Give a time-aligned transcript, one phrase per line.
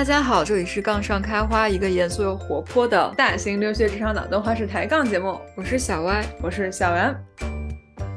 [0.00, 5.38] 大家好，这里是杠上开花，一个严肃又活泼的大型留学职场脑洞花式抬杠节目。
[5.54, 7.14] 我是小歪，我是小袁。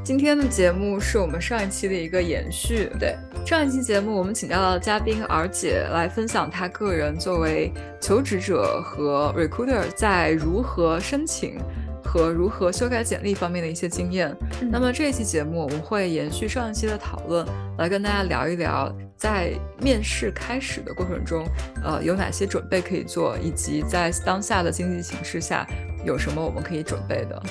[0.02, 2.89] 今天的节目是我们上一期的一个延续。
[2.98, 7.70] 对，上一期节目我们请到了嘉宾儿姐来分享她个人作为
[8.00, 11.60] 求职者和 recruiter 在如何申请。
[12.06, 14.36] 和如何修改简历方面的一些经验。
[14.71, 17.43] 那么这一期节目我们会延续上一期的讨论，
[17.79, 21.46] 来跟大家聊一聊在面试开始的过程中，
[21.84, 25.66] 呃，有哪些准备可以做，以及在当下的经济形势下
[26.06, 27.44] 有什么我们可以准备的。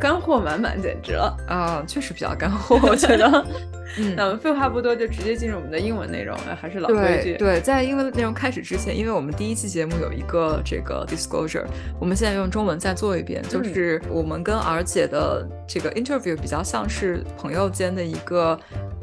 [0.00, 1.82] 干货满满，简直了啊！
[1.86, 3.46] 确实比较干货，我觉得。
[3.96, 6.36] 嗯，那我们废话不多，就直接进入我们的英文内容。
[6.60, 7.36] 还是老规矩。
[7.38, 11.64] 对，在英文内容开始之前，因为我们第一期节目有一个这个 disclosure，
[11.98, 18.56] 我们现在用中文再做一遍，就是我们跟儿姐的这个 interview 比较像是朋友间的一个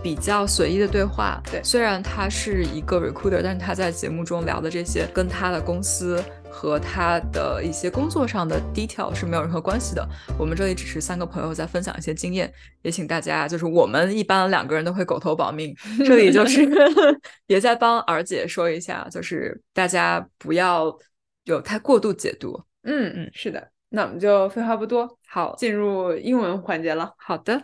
[0.03, 1.41] 比较随意的对话。
[1.51, 6.23] 对，虽然他是一个 recruiter，但是他在节目中聊的这些跟他的公司。
[6.55, 10.07] 和他的一些工作上的 detail 是没有任何关系的。
[10.39, 12.49] 我们这里只是三个朋友在分享一些经验，
[12.81, 15.75] 也请大家就是我们一般两个人都会狗头保命，
[16.07, 16.65] 这里就是
[17.47, 20.97] 也在帮儿姐说一下，就是大家不要
[21.43, 22.57] 有太过度解读。
[22.83, 27.13] 嗯嗯，是的，那我们就废话不多，好，进入英文环节了。
[27.17, 27.61] 好的。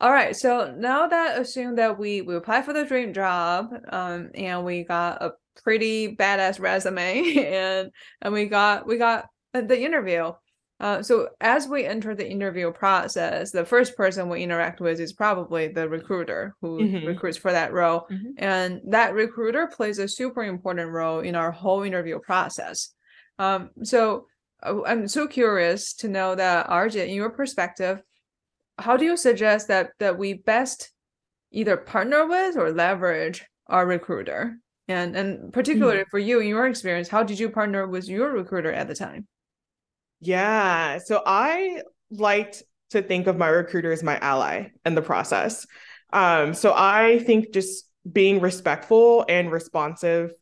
[0.00, 4.30] All right, so now that assume that we we apply for the dream job, um,
[4.32, 7.90] and we got a pretty badass resume and
[8.22, 10.32] and we got we got the interview
[10.80, 15.12] uh, so as we enter the interview process the first person we interact with is
[15.12, 17.06] probably the recruiter who mm-hmm.
[17.06, 18.30] recruits for that role mm-hmm.
[18.38, 22.94] and that recruiter plays a super important role in our whole interview process
[23.38, 24.26] um, so
[24.62, 28.00] uh, i'm so curious to know that rj in your perspective
[28.78, 30.92] how do you suggest that that we best
[31.50, 34.56] either partner with or leverage our recruiter
[34.88, 36.08] and and particularly mm.
[36.10, 39.26] for you in your experience how did you partner with your recruiter at the time
[40.20, 45.66] yeah so i liked to think of my recruiter as my ally in the process
[46.12, 50.32] um so i think just being respectful and responsive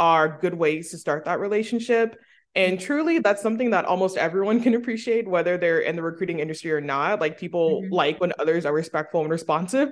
[0.00, 2.16] are good ways to start that relationship
[2.54, 2.86] and mm-hmm.
[2.86, 6.80] truly, that's something that almost everyone can appreciate, whether they're in the recruiting industry or
[6.80, 7.20] not.
[7.20, 7.92] Like people mm-hmm.
[7.92, 9.90] like when others are respectful and responsive.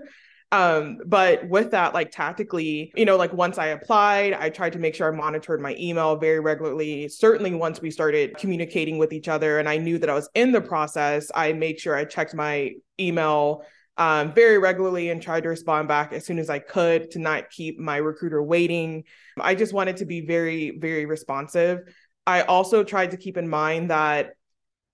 [0.53, 4.81] Um, but with that, like tactically, you know, like once I applied, I tried to
[4.81, 7.09] make sure I monitored my email very regularly.
[7.09, 10.51] Certainly, once we started communicating with each other and I knew that I was in
[10.51, 13.65] the process, I made sure I checked my email
[13.97, 17.51] um, very regularly and tried to respond back as soon as I could to not
[17.51, 19.05] keep my recruiter waiting.
[19.39, 21.81] I just wanted to be very, very responsive.
[22.27, 24.35] I also tried to keep in mind that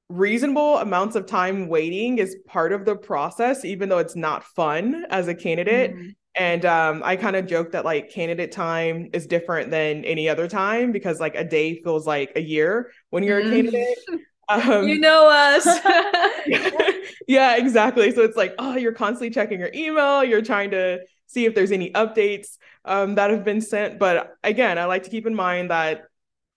[0.08, 5.04] reasonable amounts of time waiting is part of the process, even though it's not fun
[5.10, 5.94] as a candidate.
[5.94, 6.08] Mm-hmm.
[6.36, 10.46] And um, I kind of joke that like candidate time is different than any other
[10.46, 13.52] time because like a day feels like a year when you're mm-hmm.
[13.52, 13.98] a candidate.
[14.48, 15.66] Um, you know us.
[17.26, 18.12] yeah, exactly.
[18.12, 20.22] So it's like, oh, you're constantly checking your email.
[20.22, 23.98] You're trying to see if there's any updates um, that have been sent.
[23.98, 26.04] But again, I like to keep in mind that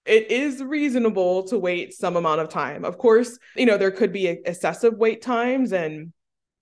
[0.06, 2.84] it is reasonable to wait some amount of time.
[2.86, 6.14] Of course, you know, there could be excessive wait times and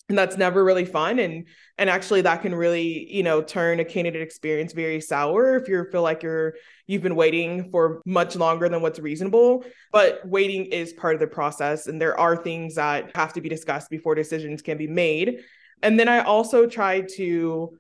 [0.10, 1.20] and that's never really fun.
[1.20, 1.48] And
[1.78, 5.86] and actually that can really you know turn a candidate experience very sour if you
[5.92, 6.56] feel like you're
[6.88, 9.66] you've been waiting for much longer than what's reasonable.
[9.92, 13.50] But waiting is part of the process and there are things that have to be
[13.50, 15.42] discussed before decisions can be made.
[15.84, 17.78] And then i also try to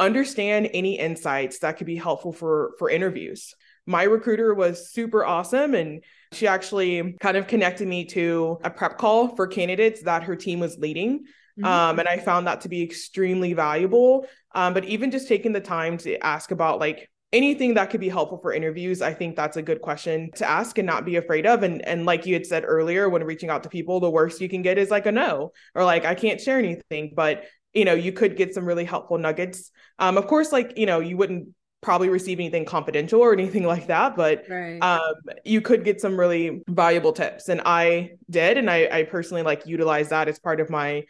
[0.00, 3.54] understand any insights that could be helpful for for interviews
[3.86, 6.02] my recruiter was super awesome and
[6.32, 10.58] she actually kind of connected me to a prep call for candidates that her team
[10.58, 11.20] was leading.
[11.58, 11.64] Mm-hmm.
[11.64, 14.26] Um, and I found that to be extremely valuable.
[14.54, 18.08] Um, but even just taking the time to ask about like anything that could be
[18.08, 21.46] helpful for interviews, I think that's a good question to ask and not be afraid
[21.46, 21.62] of.
[21.62, 24.48] And and like you had said earlier, when reaching out to people, the worst you
[24.48, 27.12] can get is like a no or like I can't share anything.
[27.14, 29.70] But you know, you could get some really helpful nuggets.
[29.98, 31.48] Um, of course, like you know, you wouldn't
[31.86, 34.80] probably receive anything confidential or anything like that but right.
[34.80, 39.42] um, you could get some really valuable tips and i did and I, I personally
[39.42, 41.04] like utilize that as part of my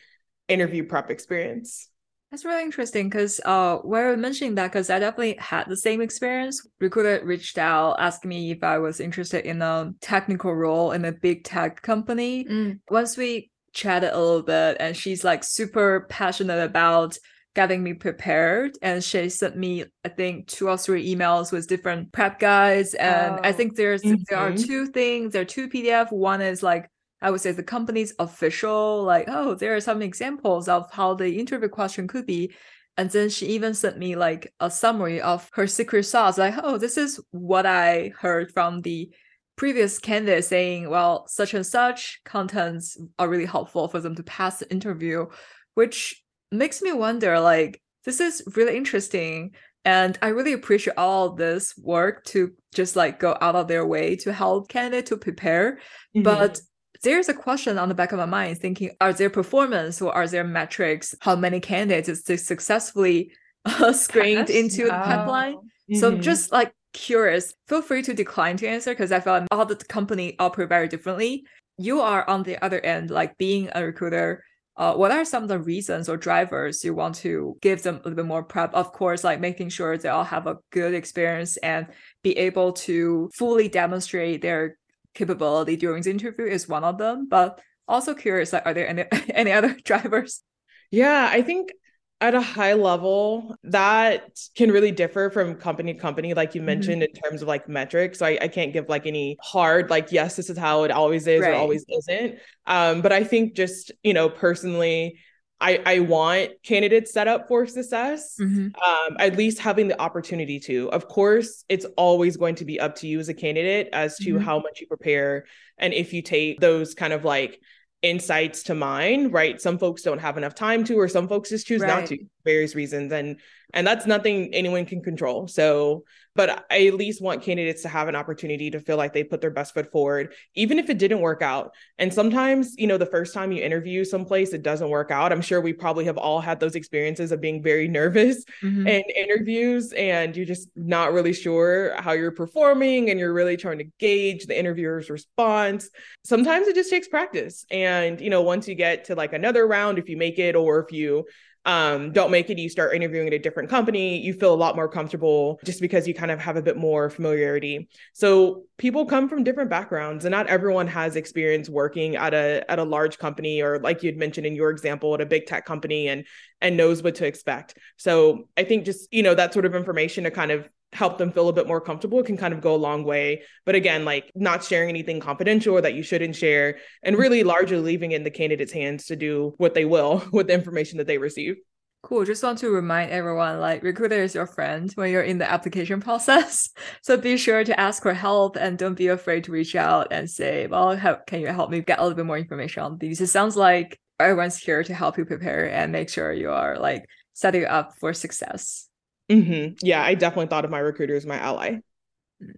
[0.49, 1.88] interview prep experience
[2.31, 6.67] that's really interesting because uh, we're mentioning that because I definitely had the same experience.
[6.81, 11.12] Recruiter reached out asking me if I was interested in a technical role in a
[11.12, 12.44] big tech company.
[12.44, 12.81] Mm.
[12.90, 17.17] Once we chatted a little bit, and she's like super passionate about
[17.56, 22.12] getting me prepared and she sent me i think two or three emails with different
[22.12, 24.23] prep guides and oh, i think there's mm-hmm.
[24.29, 26.88] there are two things there are two pdf one is like
[27.23, 31.38] i would say the company's official like oh there are some examples of how the
[31.38, 32.53] interview question could be
[32.99, 36.38] And then she even sent me like a summary of her secret sauce.
[36.38, 39.12] Like, oh, this is what I heard from the
[39.56, 44.61] previous candidate saying, well, such and such contents are really helpful for them to pass
[44.61, 45.26] the interview,
[45.75, 46.23] which
[46.53, 49.53] makes me wonder like, this is really interesting.
[49.85, 54.17] And I really appreciate all this work to just like go out of their way
[54.17, 55.77] to help candidate to prepare.
[56.15, 56.23] Mm-hmm.
[56.23, 56.61] But
[57.03, 60.27] there's a question on the back of my mind thinking, are there performance or are
[60.27, 61.15] there metrics?
[61.21, 63.33] How many candidates is successfully
[63.65, 65.55] uh, screened into the pipeline?
[65.55, 65.99] Mm-hmm.
[66.01, 69.67] So just like curious, feel free to decline to answer because I feel like all
[69.67, 71.45] the company operate very differently.
[71.79, 74.43] You are on the other end, like being a recruiter.
[74.76, 77.99] Uh, what are some of the reasons or drivers you want to give them a
[77.99, 78.75] little bit more prep?
[78.75, 81.87] Of course, like making sure they all have a good experience and
[82.23, 84.76] be able to fully demonstrate their
[85.14, 87.26] capability during the interview is one of them.
[87.28, 90.43] But also curious, like, are there any any other drivers?
[90.90, 91.73] Yeah, I think
[92.21, 96.67] at a high level that can really differ from company to company like you mm-hmm.
[96.67, 97.15] mentioned mm-hmm.
[97.15, 100.35] in terms of like metrics so I, I, can't give like any hard like yes
[100.35, 101.53] this is how it always is right.
[101.53, 105.19] or always isn't um but i think just you know personally
[105.59, 108.67] I, I want candidates set up for success, mm-hmm.
[108.77, 110.91] um, at least having the opportunity to.
[110.91, 114.35] Of course, it's always going to be up to you as a candidate as to
[114.35, 114.45] mm-hmm.
[114.45, 115.47] how much you prepare
[115.79, 117.59] and if you take those kind of like
[118.03, 121.67] insights to mine right some folks don't have enough time to or some folks just
[121.67, 121.89] choose right.
[121.89, 123.41] not to various reasons and
[123.73, 126.05] and that's nothing anyone can control so
[126.37, 129.41] but I at least want candidates to have an opportunity to feel like they put
[129.41, 131.73] their best foot forward, even if it didn't work out.
[131.99, 135.33] And sometimes, you know, the first time you interview someplace, it doesn't work out.
[135.33, 138.87] I'm sure we probably have all had those experiences of being very nervous mm-hmm.
[138.87, 143.79] in interviews and you're just not really sure how you're performing and you're really trying
[143.79, 145.88] to gauge the interviewer's response.
[146.23, 147.65] Sometimes it just takes practice.
[147.71, 150.81] And, you know, once you get to like another round, if you make it or
[150.81, 151.25] if you
[151.67, 154.77] um, don't make it, you start interviewing at a different company, you feel a lot
[154.77, 157.89] more comfortable just because you kind of have a bit more familiarity.
[158.13, 162.79] So people come from different backgrounds and not everyone has experience working at a at
[162.79, 166.07] a large company or like you'd mentioned in your example at a big tech company
[166.07, 166.25] and
[166.61, 167.77] and knows what to expect.
[167.97, 171.33] So I think just, you know, that sort of information to kind of help them
[171.33, 173.43] feel a bit more comfortable can kind of go a long way.
[173.65, 177.23] But again, like not sharing anything confidential or that you shouldn't share, and mm-hmm.
[177.23, 180.55] really largely leaving it in the candidate's hands to do what they will with the
[180.55, 181.56] information that they receive.
[182.03, 182.25] Cool.
[182.25, 186.00] Just want to remind everyone like recruiter is your friend when you're in the application
[186.09, 186.71] process.
[187.03, 190.31] So be sure to ask for help and don't be afraid to reach out and
[190.31, 193.21] say, well, how can you help me get a little bit more information on these?
[193.21, 197.05] It sounds like everyone's here to help you prepare and make sure you are like
[197.33, 198.88] setting up for success.
[199.31, 199.75] Mm-hmm.
[199.82, 201.78] Yeah, I definitely thought of my recruiter as my ally.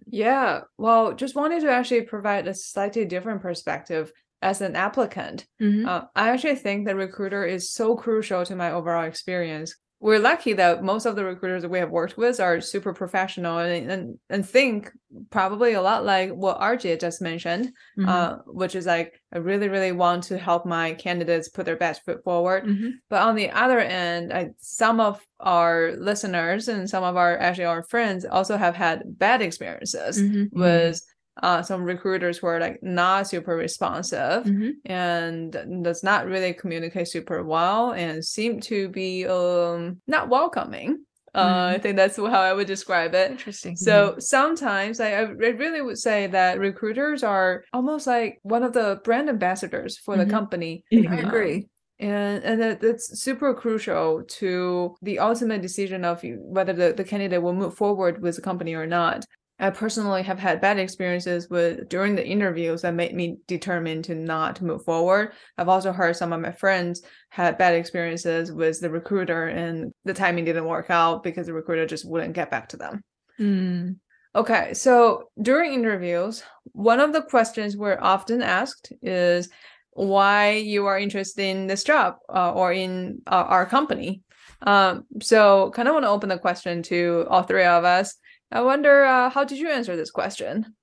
[0.07, 4.11] Yeah, well, just wanted to actually provide a slightly different perspective
[4.41, 5.45] as an applicant.
[5.61, 5.87] Mm-hmm.
[5.87, 10.53] Uh, I actually think the recruiter is so crucial to my overall experience we're lucky
[10.53, 14.19] that most of the recruiters that we have worked with are super professional and and,
[14.29, 14.91] and think
[15.29, 17.67] probably a lot like what RJ just mentioned,
[17.97, 18.07] mm-hmm.
[18.07, 22.05] uh, which is like I really really want to help my candidates put their best
[22.05, 22.65] foot forward.
[22.65, 22.89] Mm-hmm.
[23.09, 27.65] But on the other end, I, some of our listeners and some of our actually
[27.65, 30.57] our friends also have had bad experiences mm-hmm.
[30.57, 31.01] with
[31.41, 34.69] uh, some recruiters who are like not super responsive mm-hmm.
[34.85, 41.03] and does not really communicate super well and seem to be um, not welcoming.
[41.33, 41.75] Uh, mm-hmm.
[41.75, 43.29] I think that's how I would describe it.
[43.31, 43.75] Interesting.
[43.75, 44.19] So mm-hmm.
[44.19, 49.29] sometimes I, I really would say that recruiters are almost like one of the brand
[49.29, 50.31] ambassadors for the mm-hmm.
[50.31, 50.83] company.
[50.91, 51.67] I agree.
[51.99, 57.41] and and that, that's super crucial to the ultimate decision of whether the, the candidate
[57.41, 59.25] will move forward with the company or not
[59.59, 64.15] I personally have had bad experiences with during the interviews that made me determined to
[64.15, 65.33] not move forward.
[65.57, 70.13] I've also heard some of my friends had bad experiences with the recruiter and the
[70.13, 73.03] timing didn't work out because the recruiter just wouldn't get back to them.
[73.39, 73.97] Mm.
[74.35, 79.49] Okay, so during interviews, one of the questions we're often asked is
[79.91, 84.21] why you are interested in this job uh, or in uh, our company.
[84.61, 88.15] Um, so kind of want to open the question to all three of us.
[88.51, 90.75] I wonder uh, how did you answer this question?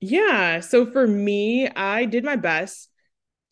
[0.00, 2.88] Yeah, so for me, I did my best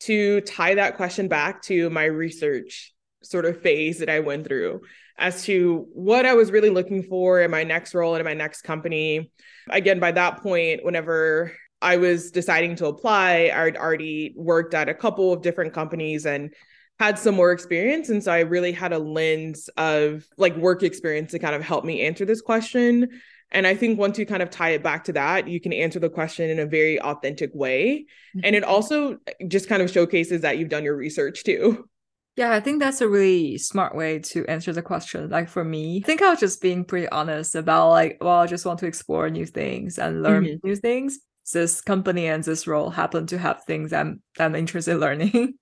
[0.01, 4.81] to tie that question back to my research sort of phase that I went through
[5.17, 8.33] as to what I was really looking for in my next role and in my
[8.33, 9.31] next company.
[9.69, 14.93] Again, by that point, whenever I was deciding to apply, I'd already worked at a
[14.93, 16.53] couple of different companies and
[17.01, 21.31] had some more experience and so i really had a lens of like work experience
[21.31, 23.09] to kind of help me answer this question
[23.51, 25.97] and i think once you kind of tie it back to that you can answer
[25.97, 28.05] the question in a very authentic way
[28.35, 28.41] mm-hmm.
[28.43, 28.71] and it mm-hmm.
[28.71, 29.17] also
[29.47, 31.89] just kind of showcases that you've done your research too
[32.37, 35.29] Yeah, I think that's a really smart way to answer the question.
[35.29, 38.47] Like for me, I think I was just being pretty honest about like, well, I
[38.47, 40.65] just want to explore new things and learn mm-hmm.
[40.67, 41.19] new things.
[41.51, 45.57] This company and this role happen to have things I'm I'm interested in learning.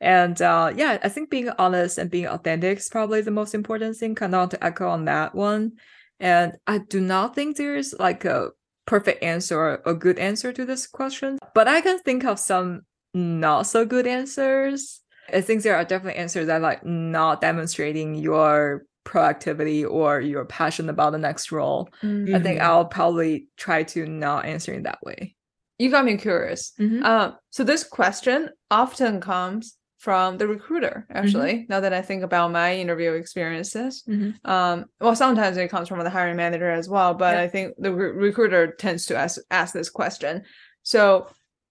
[0.00, 3.96] and uh, yeah, I think being honest and being authentic is probably the most important
[3.96, 4.14] thing.
[4.14, 5.72] Kind of to echo on that one.
[6.20, 8.50] And I do not think there's like a
[8.86, 12.82] perfect answer or a good answer to this question, but I can think of some
[13.12, 15.02] not so good answers.
[15.32, 20.88] I think there are definitely answers that like not demonstrating your proactivity or your passion
[20.88, 21.88] about the next role.
[22.02, 22.34] Mm-hmm.
[22.34, 22.70] I think mm-hmm.
[22.70, 25.35] I'll probably try to not answer in that way.
[25.78, 26.72] You got me curious.
[26.80, 27.02] Mm-hmm.
[27.04, 31.72] Uh, so this question often comes from the recruiter actually mm-hmm.
[31.72, 34.30] now that i think about my interview experiences mm-hmm.
[34.48, 37.42] um, well sometimes it comes from the hiring manager as well but yeah.
[37.42, 40.42] i think the re- recruiter tends to ask ask this question
[40.82, 41.26] so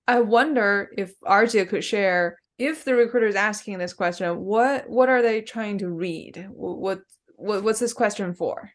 [0.07, 5.07] i wonder if rj could share if the recruiter is asking this question what what
[5.07, 6.99] are they trying to read what,
[7.35, 8.71] what what's this question for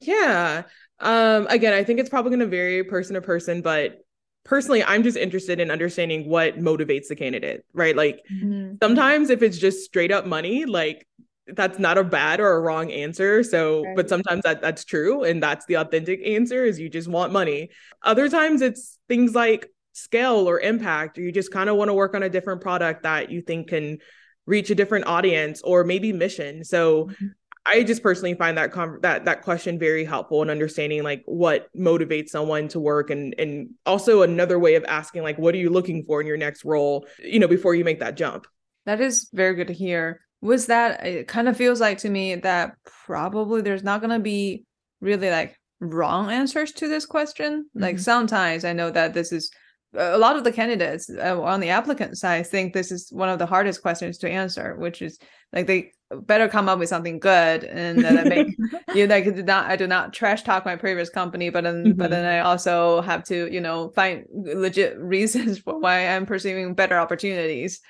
[0.00, 0.62] yeah
[1.00, 3.98] um again i think it's probably going to vary person to person but
[4.46, 8.74] personally i'm just interested in understanding what motivates the candidate right like mm-hmm.
[8.80, 11.06] sometimes if it's just straight up money like
[11.48, 13.96] that's not a bad or a wrong answer so right.
[13.96, 17.68] but sometimes that that's true and that's the authentic answer is you just want money
[18.02, 21.94] other times it's things like scale or impact or you just kind of want to
[21.94, 23.98] work on a different product that you think can
[24.46, 27.26] reach a different audience or maybe mission so mm-hmm.
[27.66, 31.68] I just personally find that com- that that question very helpful in understanding like what
[31.74, 35.70] motivates someone to work and and also another way of asking like what are you
[35.70, 38.46] looking for in your next role you know before you make that jump.
[38.84, 40.20] That is very good to hear.
[40.40, 44.20] Was that it kind of feels like to me that probably there's not going to
[44.20, 44.64] be
[45.00, 47.64] really like wrong answers to this question.
[47.64, 47.82] Mm-hmm.
[47.82, 49.50] Like sometimes I know that this is
[49.94, 53.38] a lot of the candidates uh, on the applicant side think this is one of
[53.38, 55.18] the hardest questions to answer, which is
[55.52, 58.56] like they better come up with something good and that make
[58.94, 61.98] you like do not I do not trash talk my previous company, but then mm-hmm.
[61.98, 66.74] but then I also have to you know find legit reasons for why I'm pursuing
[66.74, 67.80] better opportunities.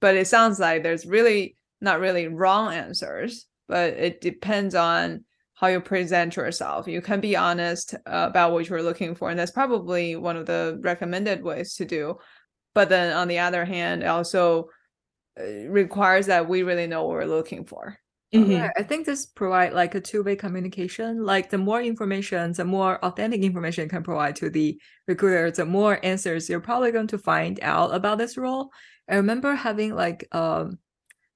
[0.00, 5.68] But it sounds like there's really not really wrong answers, but it depends on how
[5.68, 6.88] you present yourself.
[6.88, 10.80] You can be honest about what you're looking for, and that's probably one of the
[10.82, 12.16] recommended ways to do.
[12.74, 14.68] But then on the other hand, also
[15.38, 17.98] requires that we really know what we're looking for.
[18.34, 18.50] Mm-hmm.
[18.50, 21.22] Yeah, I think this provide like a two-way communication.
[21.22, 25.66] Like the more information, the more authentic information you can provide to the recruiter, the
[25.66, 28.70] more answers you're probably going to find out about this role.
[29.08, 30.78] I remember having like a um,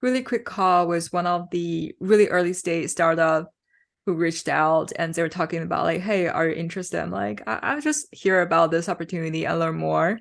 [0.01, 3.51] really quick call with one of the really early stage startup
[4.07, 7.01] who reached out and they were talking about like, hey, are you interested?
[7.01, 10.19] I'm like, I, I just hear about this opportunity and learn more.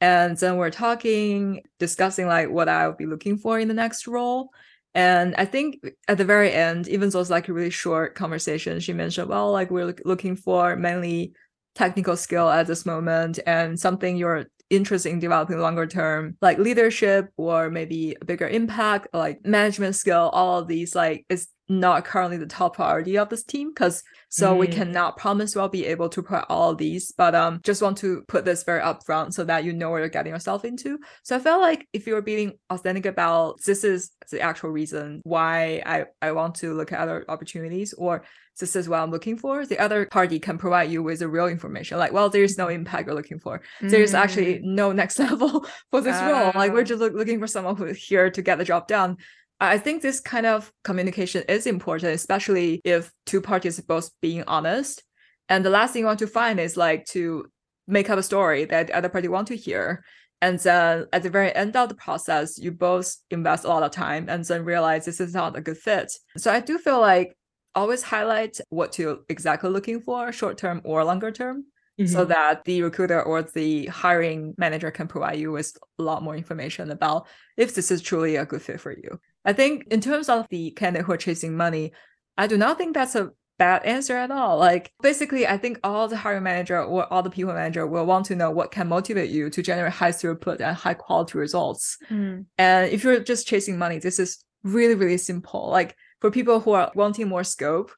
[0.00, 4.50] And then we're talking, discussing like what I'll be looking for in the next role.
[4.94, 8.80] And I think at the very end, even though it's like a really short conversation,
[8.80, 11.32] she mentioned, well, like we're looking for mainly
[11.74, 17.30] technical skill at this moment and something you're interested in developing longer term, like leadership
[17.36, 22.36] or maybe a bigger impact, like management skill, all of these, like is not currently
[22.36, 24.58] the top priority of this team because so mm.
[24.58, 28.22] we cannot promise we'll be able to put all these but um just want to
[28.26, 31.38] put this very upfront so that you know what you're getting yourself into so i
[31.38, 36.32] felt like if you're being authentic about this is the actual reason why i i
[36.32, 38.24] want to look at other opportunities or
[38.58, 41.46] this is what i'm looking for the other party can provide you with the real
[41.46, 43.90] information like well there's no impact you're looking for mm.
[43.90, 44.64] there's actually mm.
[44.64, 46.30] no next level for this uh.
[46.30, 46.84] role like we're ah.
[46.84, 49.16] just look, looking for someone who's here to get the job done
[49.60, 54.42] I think this kind of communication is important, especially if two parties are both being
[54.46, 55.02] honest.
[55.48, 57.46] And the last thing you want to find is like to
[57.86, 60.04] make up a story that the other party want to hear.
[60.40, 63.90] And then at the very end of the process, you both invest a lot of
[63.90, 66.10] time and then realize this is not a good fit.
[66.38, 67.36] So I do feel like
[67.74, 71.66] always highlight what you're exactly looking for, short term or longer term.
[72.00, 72.12] Mm-hmm.
[72.14, 76.34] so that the recruiter or the hiring manager can provide you with a lot more
[76.34, 77.26] information about
[77.58, 79.20] if this is truly a good fit for you.
[79.44, 81.92] I think in terms of the candidate who are chasing money,
[82.36, 84.58] I do not think that's a bad answer at all.
[84.58, 88.26] Like basically, I think all the hiring manager or all the people manager will want
[88.26, 91.98] to know what can motivate you to generate high throughput and high quality results.
[92.10, 92.46] Mm.
[92.56, 95.68] And if you're just chasing money, this is really, really simple.
[95.68, 97.92] Like for people who are wanting more scope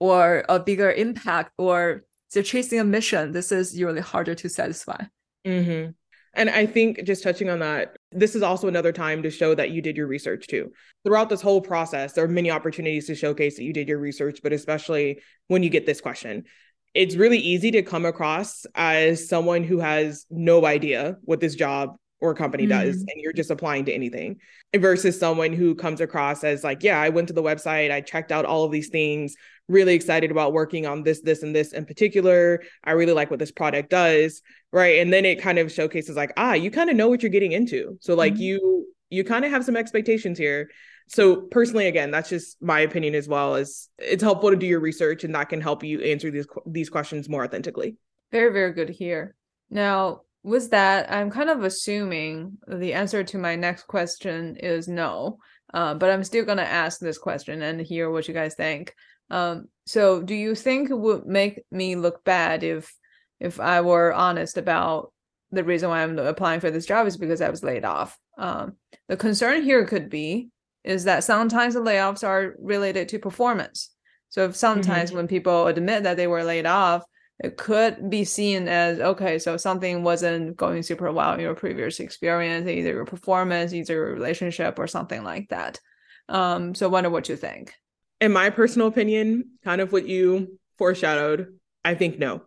[0.00, 2.02] or a bigger impact or
[2.34, 5.04] they're chasing a mission, this is usually harder to satisfy.
[5.46, 5.92] Mm-hmm.
[6.36, 9.70] And I think just touching on that, this is also another time to show that
[9.70, 10.70] you did your research too.
[11.02, 14.40] Throughout this whole process, there are many opportunities to showcase that you did your research,
[14.42, 16.44] but especially when you get this question.
[16.92, 21.96] It's really easy to come across as someone who has no idea what this job
[22.20, 22.86] or company mm-hmm.
[22.86, 24.36] does and you're just applying to anything
[24.74, 28.32] versus someone who comes across as like yeah i went to the website i checked
[28.32, 29.34] out all of these things
[29.68, 33.38] really excited about working on this this and this in particular i really like what
[33.38, 34.42] this product does
[34.76, 34.98] right?
[34.98, 37.52] And then it kind of showcases like ah you kind of know what you're getting
[37.52, 37.96] into.
[38.00, 38.42] So like mm-hmm.
[38.42, 40.68] you you kind of have some expectations here.
[41.08, 44.80] So personally again that's just my opinion as well as it's helpful to do your
[44.80, 47.96] research and that can help you answer these these questions more authentically.
[48.32, 49.34] Very very good here
[49.70, 55.40] now with that, I'm kind of assuming the answer to my next question is no.
[55.74, 58.94] Uh, but I'm still gonna ask this question and hear what you guys think.
[59.28, 62.94] Um, so, do you think it would make me look bad if
[63.40, 65.12] if I were honest about
[65.50, 68.16] the reason why I'm applying for this job is because I was laid off?
[68.38, 68.76] Um,
[69.08, 70.50] the concern here could be
[70.84, 73.90] is that sometimes the layoffs are related to performance.
[74.28, 75.16] So, if sometimes mm-hmm.
[75.16, 77.02] when people admit that they were laid off,
[77.38, 82.00] it could be seen as okay so something wasn't going super well in your previous
[82.00, 85.80] experience either your performance either your relationship or something like that.
[86.28, 87.74] Um so wonder what you think.
[88.20, 92.42] In my personal opinion kind of what you foreshadowed i think no.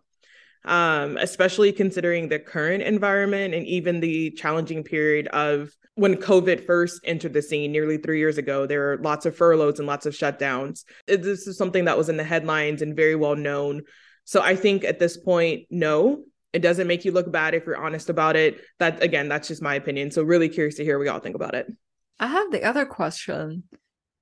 [0.64, 7.00] Um especially considering the current environment and even the challenging period of when COVID first
[7.04, 10.14] entered the scene nearly three years ago, there were lots of furloughs and lots of
[10.14, 10.84] shutdowns.
[11.06, 13.82] This is something that was in the headlines and very well known
[14.24, 17.76] so I think at this point, no, it doesn't make you look bad if you're
[17.76, 18.60] honest about it.
[18.78, 20.10] That again, that's just my opinion.
[20.10, 21.66] So really curious to hear what y'all think about it.
[22.18, 23.64] I have the other question.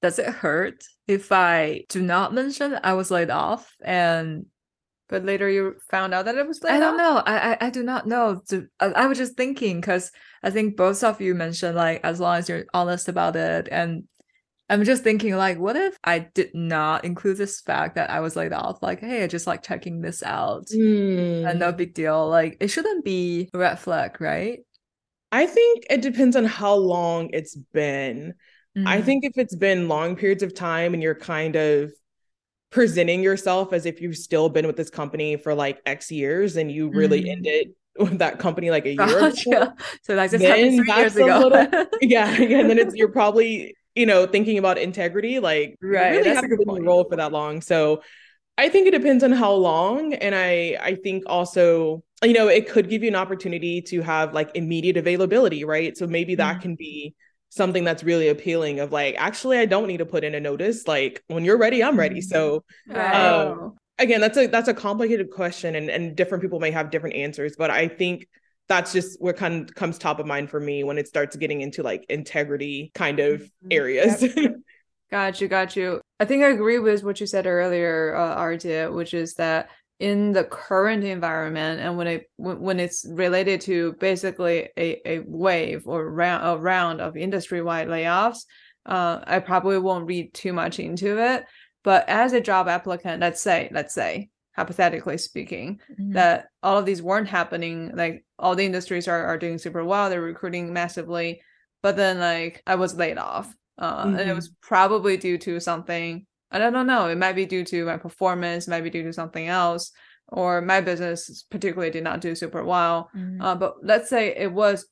[0.00, 4.46] Does it hurt if I do not mention I was laid off and
[5.08, 6.76] but later you found out that it was laid off.
[6.76, 7.26] I don't off?
[7.26, 7.32] know.
[7.32, 8.42] I, I, I do not know.
[8.78, 10.12] I, I was just thinking because
[10.42, 14.04] I think both of you mentioned like as long as you're honest about it and
[14.70, 18.36] I'm just thinking, like, what if I did not include this fact that I was
[18.36, 18.82] laid off?
[18.82, 21.48] Like, hey, I just like checking this out, mm.
[21.48, 22.28] and no big deal.
[22.28, 24.60] Like, it shouldn't be a red flag, right?
[25.32, 28.34] I think it depends on how long it's been.
[28.76, 28.86] Mm.
[28.86, 31.92] I think if it's been long periods of time and you're kind of
[32.70, 36.70] presenting yourself as if you've still been with this company for like X years and
[36.70, 37.30] you really mm.
[37.30, 39.48] ended with that company like a year gotcha.
[39.50, 39.72] ago.
[40.02, 41.48] So that's just happened three years ago.
[41.48, 42.60] Little, yeah, yeah.
[42.60, 46.68] And then it's you're probably you know, thinking about integrity, like right, really haven't been
[46.68, 47.60] in the role for that long.
[47.60, 48.02] So
[48.56, 50.14] I think it depends on how long.
[50.14, 54.34] And I I think also, you know, it could give you an opportunity to have
[54.34, 55.96] like immediate availability, right?
[55.96, 56.62] So maybe that mm-hmm.
[56.62, 57.14] can be
[57.50, 60.86] something that's really appealing of like, actually, I don't need to put in a notice.
[60.86, 62.20] Like when you're ready, I'm ready.
[62.20, 63.14] So right.
[63.14, 67.16] um, again, that's a that's a complicated question and, and different people may have different
[67.16, 68.28] answers, but I think
[68.68, 71.62] that's just what kind of comes top of mind for me when it starts getting
[71.62, 73.68] into like integrity kind of mm-hmm.
[73.70, 74.22] areas.
[74.22, 74.56] Yep.
[75.10, 76.00] got you, got you.
[76.20, 80.32] I think I agree with what you said earlier, uh, Artie, which is that in
[80.32, 86.08] the current environment and when it when it's related to basically a, a wave or
[86.08, 88.44] round a round of industry-wide layoffs,
[88.86, 91.46] uh, I probably won't read too much into it.
[91.84, 94.28] But as a job applicant, let's say, let's say
[94.58, 96.12] hypothetically speaking, mm-hmm.
[96.12, 97.92] that all of these weren't happening.
[97.94, 101.40] Like all the industries are, are doing super well, they're recruiting massively.
[101.80, 103.54] But then like I was laid off.
[103.78, 104.08] Uh, mm-hmm.
[104.08, 104.34] and it mm-hmm.
[104.34, 107.08] was probably due to something I don't know.
[107.08, 109.92] It might be due to my performance, might be due to something else,
[110.28, 113.10] or my business particularly did not do super well.
[113.14, 113.42] Mm-hmm.
[113.42, 114.86] Uh, but let's say it was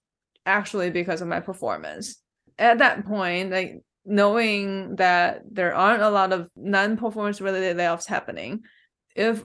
[0.45, 2.17] actually because of my performance.
[2.59, 8.61] At that point, like knowing that there aren't a lot of non-performance related layoffs happening,
[9.15, 9.43] if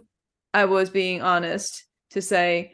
[0.53, 2.73] I was being honest to say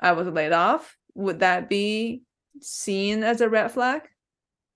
[0.00, 2.22] I was laid off, would that be
[2.60, 4.02] seen as a red flag?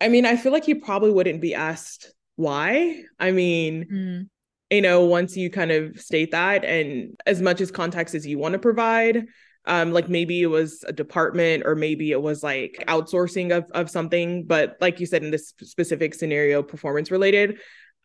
[0.01, 3.03] I mean, I feel like you probably wouldn't be asked why.
[3.19, 4.29] I mean, mm.
[4.71, 8.39] you know, once you kind of state that, and as much as context as you
[8.39, 9.27] want to provide,
[9.65, 13.91] um, like maybe it was a department or maybe it was like outsourcing of, of
[13.91, 14.45] something.
[14.45, 17.59] But like you said, in this specific scenario, performance related,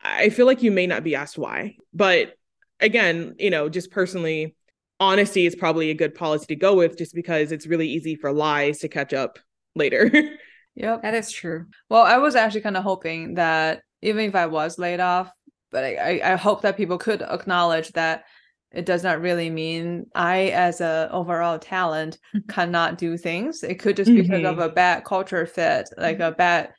[0.03, 1.77] I feel like you may not be asked why.
[1.93, 2.33] But
[2.79, 4.55] again, you know, just personally,
[4.99, 8.31] honesty is probably a good policy to go with just because it's really easy for
[8.31, 9.39] lies to catch up
[9.75, 10.11] later.
[10.75, 11.01] yep.
[11.01, 11.65] That is true.
[11.89, 15.31] Well, I was actually kind of hoping that even if I was laid off,
[15.71, 18.25] but I, I, hope that people could acknowledge that
[18.71, 23.63] it does not really mean I, as a overall talent, cannot do things.
[23.63, 24.45] It could just be because mm-hmm.
[24.45, 26.73] of a bad culture fit, like a bad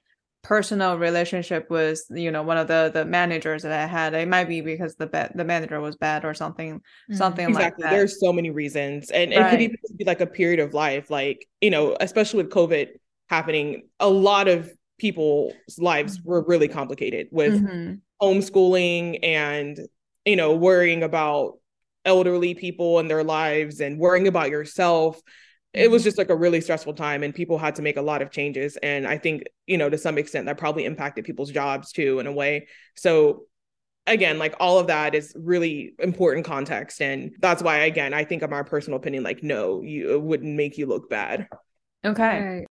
[0.45, 4.15] personal relationship with you know one of the the managers that I had.
[4.15, 7.15] It might be because the be- the manager was bad or something mm-hmm.
[7.15, 7.83] something exactly.
[7.83, 7.97] like that.
[7.97, 9.47] There's so many reasons, and right.
[9.47, 12.91] it could even be like a period of life, like you know, especially with COVID
[13.29, 16.51] happening, a lot of people's lives were mm-hmm.
[16.51, 17.95] really complicated with mm-hmm.
[18.23, 19.81] homeschooling and
[20.25, 21.55] you know worrying about
[22.05, 25.21] elderly people and their lives and worrying about yourself
[25.75, 26.07] it was mm-hmm.
[26.07, 28.77] just like a really stressful time and people had to make a lot of changes
[28.79, 32.27] and i think you know to some extent that probably impacted people's jobs too in
[32.27, 32.67] a way.
[32.95, 33.47] So
[34.07, 38.43] again like all of that is really important context and that's why again i think
[38.43, 41.49] of my personal opinion like no you it wouldn't make you look bad.
[42.05, 42.67] Okay.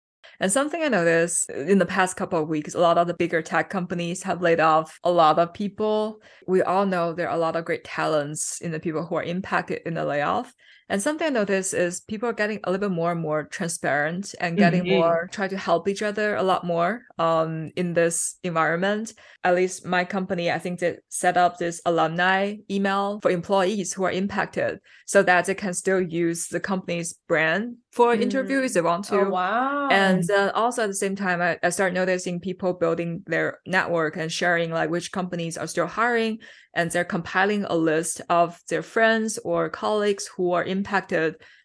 [0.41, 3.43] And something I noticed in the past couple of weeks, a lot of the bigger
[3.43, 6.23] tech companies have laid off a lot of people.
[6.47, 9.23] We all know there are a lot of great talents in the people who are
[9.23, 10.55] impacted in the layoff.
[10.89, 14.35] And something I noticed is people are getting a little bit more and more transparent
[14.41, 14.99] and getting mm-hmm.
[14.99, 19.13] more try to help each other a lot more um in this environment.
[19.45, 24.05] At least my company, I think they set up this alumni email for employees who
[24.05, 28.21] are impacted so that they can still use the company's brand for mm.
[28.21, 29.21] interview if they want to.
[29.21, 29.89] Oh, wow.
[29.91, 34.17] And uh, also at the same time, I, I start noticing people building their network
[34.17, 36.39] and sharing like which companies are still hiring
[36.75, 40.78] and they're compiling a list of their friends or colleagues who are impacted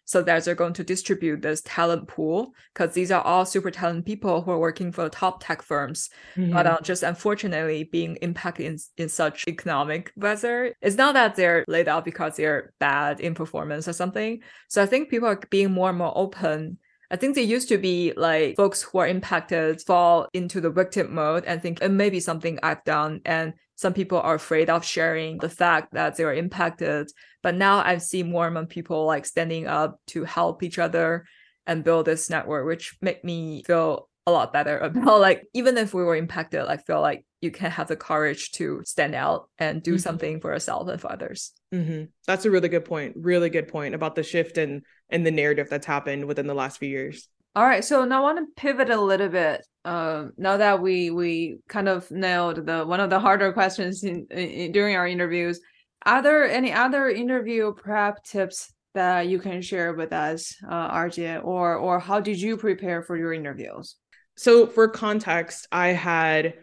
[0.06, 4.04] so that they're going to distribute this talent pool because these are all super talented
[4.04, 6.52] people who are working for top tech firms mm-hmm.
[6.52, 11.64] but uh, just unfortunately being impacted in, in such economic weather it's not that they're
[11.68, 15.70] laid off because they're bad in performance or something so i think people are being
[15.70, 16.78] more and more open
[17.10, 21.14] I think they used to be like folks who are impacted fall into the victim
[21.14, 23.20] mode and think it may be something I've done.
[23.24, 27.10] And some people are afraid of sharing the fact that they are impacted.
[27.42, 31.26] But now i've seen more and more people like standing up to help each other
[31.66, 35.94] and build this network, which make me feel a lot better about like even if
[35.94, 39.82] we were impacted, I feel like you can have the courage to stand out and
[39.82, 39.98] do mm-hmm.
[39.98, 41.52] something for yourself and for others.
[41.74, 42.04] Mm-hmm.
[42.26, 43.14] That's a really good point.
[43.16, 46.78] Really good point about the shift and and the narrative that's happened within the last
[46.78, 47.28] few years.
[47.56, 49.64] All right, so now I want to pivot a little bit.
[49.84, 54.26] Uh, now that we we kind of nailed the one of the harder questions in,
[54.30, 55.60] in, during our interviews,
[56.04, 61.44] are there any other interview prep tips that you can share with us, uh, RJ,
[61.44, 63.96] or or how did you prepare for your interviews?
[64.36, 66.54] So, for context, I had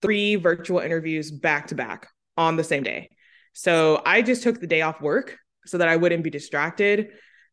[0.00, 3.08] three virtual interviews back to back on the same day.
[3.52, 7.08] So I just took the day off work so that I wouldn't be distracted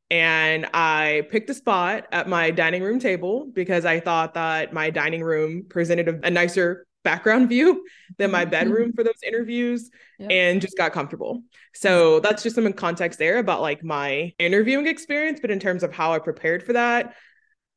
[0.09, 4.89] and I picked a spot at my dining room table because I thought that my
[4.89, 7.85] dining room presented a, a nicer background view
[8.17, 8.51] than my mm-hmm.
[8.51, 9.89] bedroom for those interviews
[10.19, 10.31] yep.
[10.31, 11.43] and just got comfortable.
[11.73, 15.39] So that's just some context there about like my interviewing experience.
[15.39, 17.15] But in terms of how I prepared for that,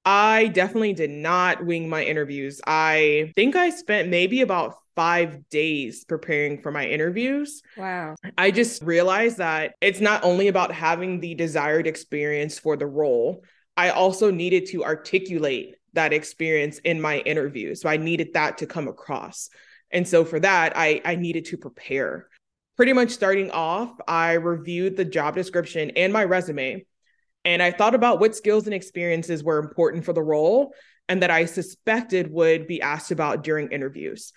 [0.06, 2.60] I definitely did not wing my interviews.
[2.64, 7.60] I think I spent maybe about five days preparing for my interviews.
[7.76, 8.14] Wow.
[8.38, 13.42] I just realized that it's not only about having the desired experience for the role,
[13.76, 17.74] I also needed to articulate that experience in my interview.
[17.74, 19.50] So I needed that to come across.
[19.90, 22.28] And so for that, I, I needed to prepare.
[22.76, 26.86] Pretty much starting off, I reviewed the job description and my resume.
[27.46, 30.74] And I thought about what skills and experiences were important for the role
[31.08, 34.32] and that I suspected would be asked about during interviews.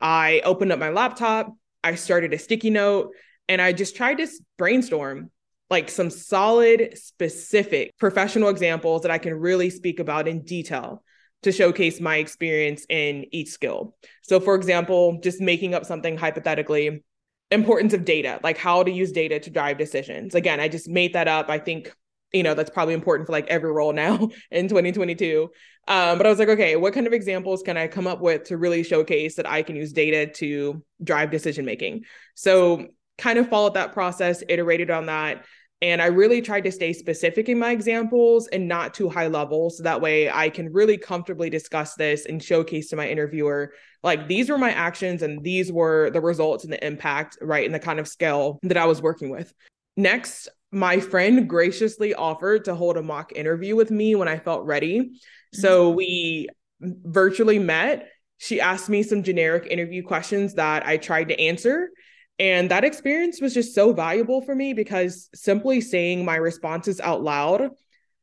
[0.00, 3.14] I opened up my laptop, I started a sticky note,
[3.48, 5.32] and I just tried to brainstorm
[5.70, 11.02] like some solid, specific professional examples that I can really speak about in detail
[11.42, 13.96] to showcase my experience in each skill.
[14.22, 17.02] So, for example, just making up something hypothetically,
[17.50, 20.36] importance of data, like how to use data to drive decisions.
[20.36, 21.50] Again, I just made that up.
[21.50, 21.92] I think
[22.32, 24.16] you know that's probably important for like every role now
[24.50, 25.50] in 2022
[25.88, 28.44] um, but i was like okay what kind of examples can i come up with
[28.44, 32.04] to really showcase that i can use data to drive decision making?
[32.34, 32.86] So
[33.18, 35.44] kind of followed that process iterated on that
[35.82, 39.68] and i really tried to stay specific in my examples and not too high level
[39.68, 44.28] so that way i can really comfortably discuss this and showcase to my interviewer like
[44.28, 47.78] these were my actions and these were the results and the impact right in the
[47.78, 49.52] kind of scale that i was working with.
[49.96, 54.64] Next my friend graciously offered to hold a mock interview with me when I felt
[54.64, 55.12] ready.
[55.52, 55.96] So mm-hmm.
[55.96, 56.48] we
[56.80, 58.08] virtually met.
[58.38, 61.90] She asked me some generic interview questions that I tried to answer.
[62.38, 67.22] And that experience was just so valuable for me because simply saying my responses out
[67.22, 67.68] loud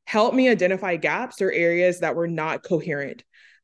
[0.06, 3.24] helped me identify gaps or areas that were not coherent.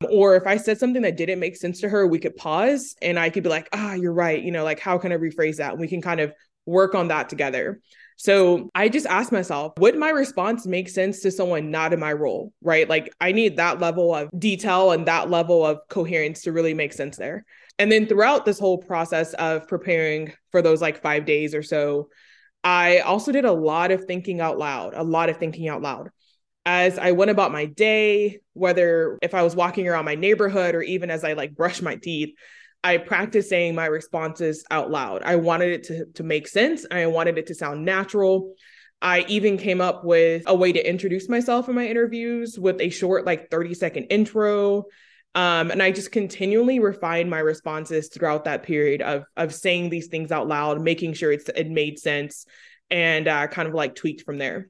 [0.10, 3.18] Or if I said something that didn't make sense to her, we could pause and
[3.18, 4.42] I could be like, ah, you're right.
[4.42, 5.72] You know, like, how can I rephrase that?
[5.72, 6.34] And we can kind of
[6.66, 7.82] work on that together.
[8.18, 12.14] So I just asked myself, would my response make sense to someone not in my
[12.14, 12.54] role?
[12.62, 12.90] Right.
[12.90, 16.94] Like I need that level of detail and that level of coherence to really make
[16.94, 17.46] sense there.
[17.78, 22.10] And then throughout this whole process of preparing for those like five days or so,
[22.64, 26.10] I also did a lot of thinking out loud, a lot of thinking out loud.
[26.66, 30.82] As I went about my day, whether if I was walking around my neighborhood or
[30.82, 32.34] even as I like brush my teeth,
[32.86, 35.24] I practiced saying my responses out loud.
[35.24, 36.86] I wanted it to, to make sense.
[36.92, 38.54] I wanted it to sound natural.
[39.02, 42.92] I even came up with a way to introduce myself in my interviews with a
[42.92, 44.84] short, like 30 second intro.
[45.34, 50.08] Um, and I just continually refined my responses throughout that period of of saying these
[50.08, 52.46] things out loud, making sure it's it made sense,
[52.92, 54.70] and uh, kind of like tweaked from there.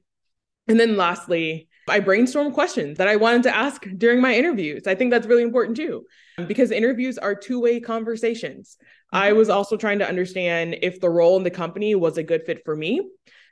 [0.68, 4.86] And then lastly, I brainstormed questions that I wanted to ask during my interviews.
[4.86, 6.04] I think that's really important too,
[6.46, 8.76] because interviews are two way conversations.
[8.80, 9.16] Mm-hmm.
[9.16, 12.44] I was also trying to understand if the role in the company was a good
[12.44, 13.08] fit for me.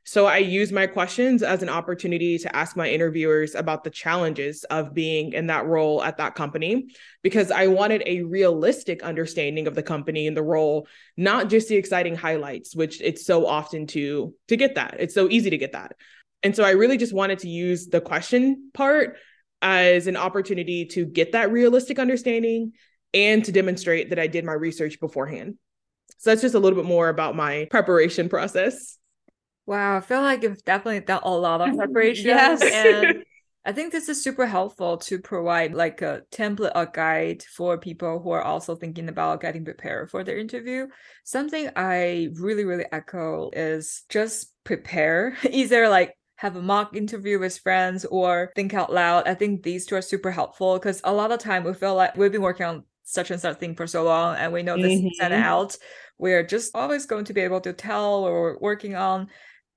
[0.06, 4.62] So I use my questions as an opportunity to ask my interviewers about the challenges
[4.64, 6.88] of being in that role at that company
[7.22, 11.76] because I wanted a realistic understanding of the company and the role, not just the
[11.76, 14.96] exciting highlights, which it's so often to to get that.
[14.98, 15.96] It's so easy to get that.
[16.44, 19.16] And so I really just wanted to use the question part
[19.62, 22.72] as an opportunity to get that realistic understanding
[23.14, 25.56] and to demonstrate that I did my research beforehand.
[26.18, 28.98] So that's just a little bit more about my preparation process.
[29.66, 32.26] Wow, I feel like you've definitely done a lot of preparation.
[32.26, 32.62] yes.
[32.62, 33.24] And
[33.64, 38.20] I think this is super helpful to provide like a template, a guide for people
[38.20, 40.88] who are also thinking about getting prepared for their interview.
[41.24, 45.38] Something I really, really echo is just prepare.
[45.50, 49.26] Either like have a mock interview with friends or think out loud.
[49.26, 52.18] I think these two are super helpful because a lot of time we feel like
[52.18, 54.92] we've been working on such and such thing for so long and we know this
[54.92, 55.06] mm-hmm.
[55.06, 55.74] inside out.
[56.18, 59.28] We're just always going to be able to tell what we're working on.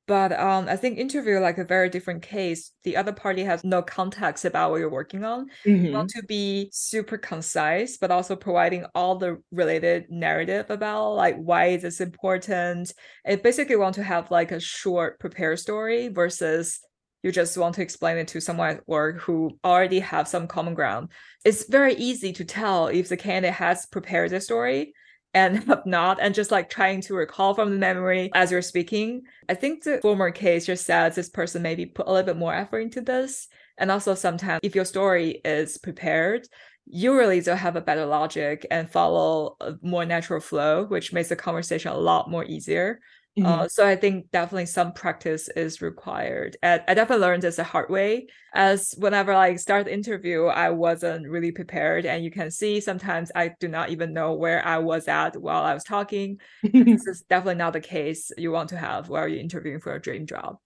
[0.07, 2.71] But um, I think interview like a very different case.
[2.85, 5.47] The other party has no context about what you're working on.
[5.65, 5.85] Mm-hmm.
[5.85, 11.35] You want to be super concise, but also providing all the related narrative about like
[11.35, 12.93] why is this important.
[13.25, 16.79] It basically want to have like a short prepared story versus
[17.21, 20.73] you just want to explain it to someone at work who already have some common
[20.73, 21.09] ground.
[21.43, 24.93] It's very easy to tell if the candidate has prepared the story
[25.33, 29.23] and have not, and just like trying to recall from the memory as you're speaking.
[29.49, 32.53] I think the former case just says this person maybe put a little bit more
[32.53, 33.47] effort into this.
[33.77, 36.47] And also sometimes if your story is prepared,
[36.85, 41.29] you really do have a better logic and follow a more natural flow, which makes
[41.29, 42.99] the conversation a lot more easier.
[43.37, 43.61] Uh, mm-hmm.
[43.61, 46.57] Uh, so I think definitely some practice is required.
[46.63, 48.27] And I definitely learned this the hard way.
[48.53, 53.31] As whenever I start the interview, I wasn't really prepared, and you can see sometimes
[53.35, 56.39] I do not even know where I was at while I was talking.
[56.63, 60.01] this is definitely not the case you want to have while you're interviewing for a
[60.01, 60.57] dream job.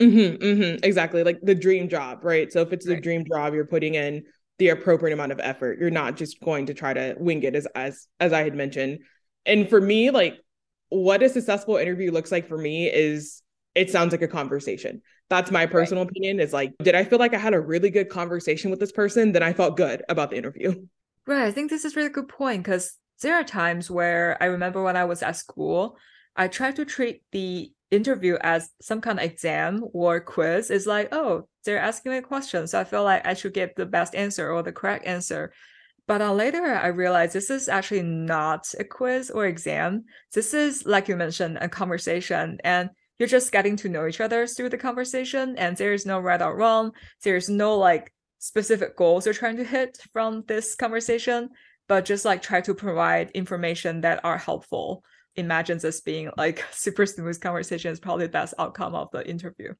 [0.00, 2.52] Mm-hmm, mm-hmm, exactly, like the dream job, right?
[2.52, 2.98] So if it's right.
[2.98, 4.24] a dream job, you're putting in
[4.58, 5.78] the appropriate amount of effort.
[5.78, 9.00] You're not just going to try to wing it, as as as I had mentioned.
[9.46, 10.38] And for me, like
[10.90, 13.42] what a successful interview looks like for me is
[13.74, 15.00] it sounds like a conversation.
[15.28, 16.10] That's my personal right.
[16.10, 16.40] opinion.
[16.40, 19.32] Is like, did I feel like I had a really good conversation with this person?
[19.32, 20.86] Then I felt good about the interview.
[21.26, 21.46] Right.
[21.46, 24.96] I think this is really good point because there are times where I remember when
[24.96, 25.96] I was at school,
[26.34, 30.70] I tried to treat the interview as some kind of exam or quiz.
[30.70, 32.66] It's like, oh, they're asking me a question.
[32.66, 35.52] So I feel like I should give the best answer or the correct answer.
[36.06, 40.04] But uh, later, I realized this is actually not a quiz or exam.
[40.32, 44.46] This is, like you mentioned, a conversation, and you're just getting to know each other
[44.46, 45.56] through the conversation.
[45.56, 46.92] And there's no right or wrong.
[47.22, 51.50] There's no like specific goals you're trying to hit from this conversation,
[51.86, 55.04] but just like try to provide information that are helpful.
[55.36, 59.74] Imagine this being like super smooth conversation is probably the best outcome of the interview.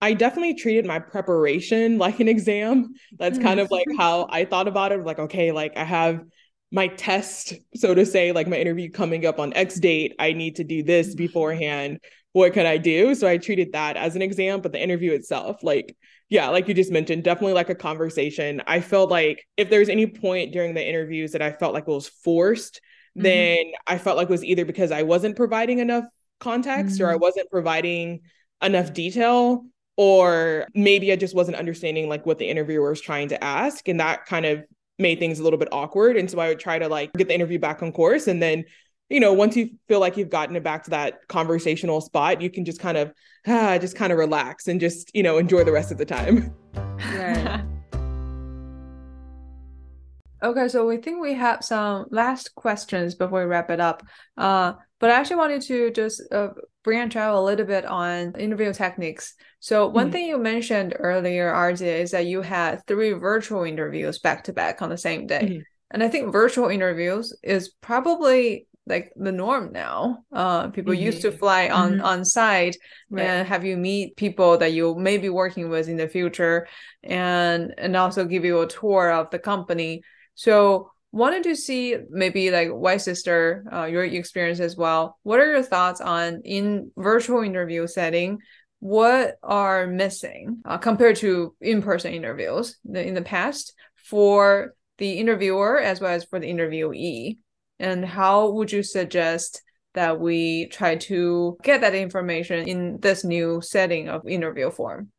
[0.00, 2.94] I definitely treated my preparation like an exam.
[3.18, 5.04] That's kind of like how I thought about it.
[5.04, 6.24] Like, okay, like I have
[6.70, 10.14] my test, so to say, like my interview coming up on X date.
[10.18, 12.00] I need to do this beforehand.
[12.32, 13.14] What could I do?
[13.14, 15.96] So I treated that as an exam, but the interview itself, like,
[16.28, 18.62] yeah, like you just mentioned, definitely like a conversation.
[18.66, 22.06] I felt like if there's any point during the interviews that I felt like was
[22.06, 22.82] forced,
[23.16, 23.22] mm-hmm.
[23.22, 26.04] then I felt like it was either because I wasn't providing enough
[26.38, 27.04] context mm-hmm.
[27.04, 27.20] or I mm.
[27.20, 28.20] wasn't providing
[28.62, 29.64] enough detail
[29.98, 33.88] or maybe I just wasn't understanding like what the interviewer was trying to ask.
[33.88, 34.64] And that kind of
[34.96, 36.16] made things a little bit awkward.
[36.16, 38.28] And so I would try to like get the interview back on course.
[38.28, 38.64] And then,
[39.10, 42.48] you know, once you feel like you've gotten it back to that conversational spot, you
[42.48, 43.12] can just kind of
[43.48, 46.54] ah, just kind of relax and just, you know, enjoy the rest of the time.
[46.98, 47.62] Yeah.
[50.42, 54.02] okay, so we think we have some last questions before we wrap it up.
[54.36, 56.48] Uh, but I actually wanted to just uh,
[56.82, 59.34] branch out a little bit on interview techniques.
[59.60, 60.12] So one mm-hmm.
[60.12, 64.82] thing you mentioned earlier, RJ, is that you had three virtual interviews back to back
[64.82, 65.42] on the same day.
[65.42, 65.60] Mm-hmm.
[65.90, 70.24] And I think virtual interviews is probably like the norm now.
[70.32, 71.04] Uh, people mm-hmm.
[71.04, 72.04] used to fly on mm-hmm.
[72.04, 72.76] on site
[73.10, 73.24] right.
[73.24, 76.66] and have you meet people that you may be working with in the future,
[77.02, 80.02] and and also give you a tour of the company.
[80.34, 85.18] So wanted to see maybe like white sister uh, your experience as well.
[85.22, 88.38] What are your thoughts on in virtual interview setting
[88.80, 96.00] what are missing uh, compared to in-person interviews in the past for the interviewer as
[96.00, 97.38] well as for the interviewee?
[97.80, 99.62] And how would you suggest
[99.94, 105.10] that we try to get that information in this new setting of interview form?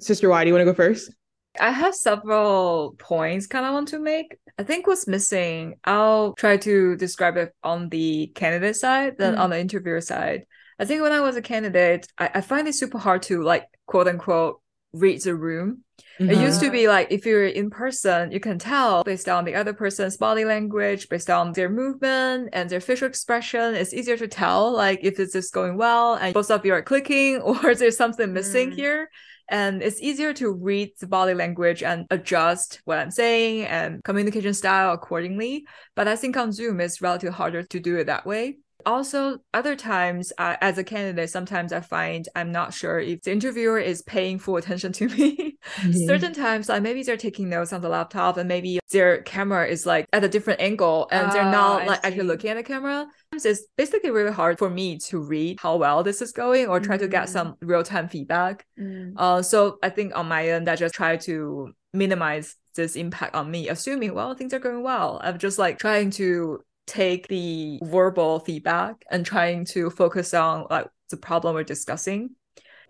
[0.00, 1.12] Sister y do you want to go first
[1.60, 4.38] I have several points kind of want to make.
[4.58, 9.38] I think what's missing, I'll try to describe it on the candidate side, then mm.
[9.38, 10.46] on the interviewer side.
[10.78, 13.66] I think when I was a candidate, I, I find it super hard to like
[13.86, 14.60] quote unquote
[14.92, 15.84] read the room.
[16.20, 16.30] Mm-hmm.
[16.30, 19.54] It used to be like if you're in person, you can tell based on the
[19.54, 23.74] other person's body language, based on their movement and their facial expression.
[23.74, 26.82] It's easier to tell like if it's just going well and both of you are
[26.82, 28.74] clicking or there's something missing mm.
[28.74, 29.10] here.
[29.48, 34.54] And it's easier to read the body language and adjust what I'm saying and communication
[34.54, 35.66] style accordingly.
[35.94, 39.76] But I think on Zoom, it's relatively harder to do it that way also other
[39.76, 44.02] times uh, as a candidate sometimes i find i'm not sure if the interviewer is
[44.02, 46.06] paying full attention to me mm-hmm.
[46.06, 49.86] certain times like maybe they're taking notes on the laptop and maybe their camera is
[49.86, 53.06] like at a different angle and oh, they're not like actually looking at the camera
[53.32, 56.96] it's basically really hard for me to read how well this is going or try
[56.96, 57.04] mm-hmm.
[57.04, 57.30] to get mm.
[57.30, 59.16] some real-time feedback mm-hmm.
[59.16, 63.50] uh, so i think on my end i just try to minimize this impact on
[63.50, 66.62] me assuming well things are going well i'm just like trying to
[66.92, 72.30] take the verbal feedback and trying to focus on like the problem we're discussing.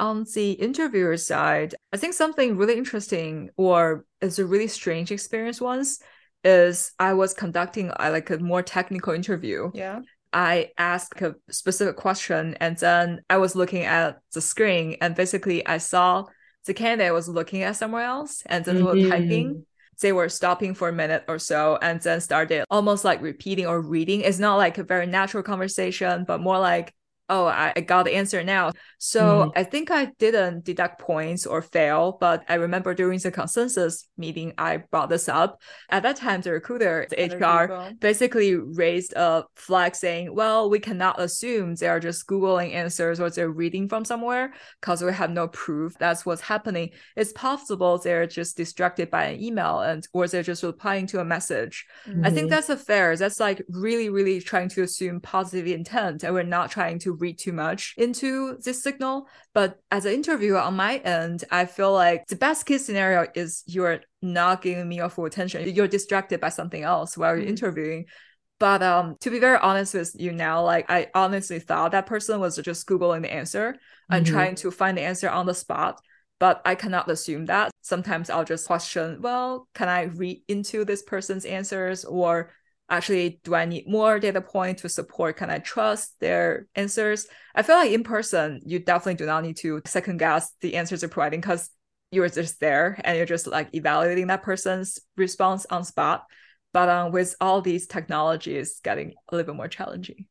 [0.00, 5.60] On the interviewer side, I think something really interesting or is a really strange experience
[5.60, 6.00] once
[6.42, 9.70] is I was conducting a, like a more technical interview.
[9.72, 10.00] Yeah.
[10.32, 15.64] I asked a specific question and then I was looking at the screen and basically
[15.64, 16.24] I saw
[16.66, 19.10] the candidate was looking at somewhere else and then mm-hmm.
[19.10, 19.66] typing
[20.00, 23.80] they were stopping for a minute or so and then started almost like repeating or
[23.80, 24.22] reading.
[24.22, 26.94] It's not like a very natural conversation, but more like
[27.32, 28.72] oh, I, I got the answer now.
[28.98, 29.58] So mm-hmm.
[29.58, 34.52] I think I didn't deduct points or fail, but I remember during the consensus meeting,
[34.58, 35.60] I brought this up.
[35.88, 37.92] At that time, the recruiter, the Other HR, people.
[37.98, 43.30] basically raised a flag saying, well, we cannot assume they are just Googling answers or
[43.30, 46.90] they're reading from somewhere because we have no proof that's what's happening.
[47.16, 51.24] It's possible they're just distracted by an email and or they're just replying to a
[51.24, 51.86] message.
[52.06, 52.26] Mm-hmm.
[52.26, 52.50] I think mm-hmm.
[52.50, 53.16] that's a fair.
[53.16, 57.38] That's like really, really trying to assume positive intent and we're not trying to read
[57.38, 59.28] too much into this signal.
[59.54, 63.62] But as an interviewer on my end, I feel like the best case scenario is
[63.66, 65.66] you're not giving me your full attention.
[65.74, 67.50] You're distracted by something else while you're mm-hmm.
[67.50, 68.04] interviewing.
[68.58, 72.40] But um, to be very honest with you now, like I honestly thought that person
[72.40, 74.14] was just Googling the answer mm-hmm.
[74.14, 76.00] and trying to find the answer on the spot.
[76.38, 77.70] But I cannot assume that.
[77.82, 82.50] Sometimes I'll just question, well, can I read into this person's answers or
[82.88, 85.36] actually do i need more data point to support?
[85.36, 87.26] Can i trust their answers?
[87.54, 91.02] I feel like in person you definitely do not need to second guess the answers
[91.02, 91.70] you're providing because
[92.10, 96.24] you're just there and you're just like evaluating that person's response on spot.
[96.72, 100.26] But um, with all these technologies getting a little bit more challenging.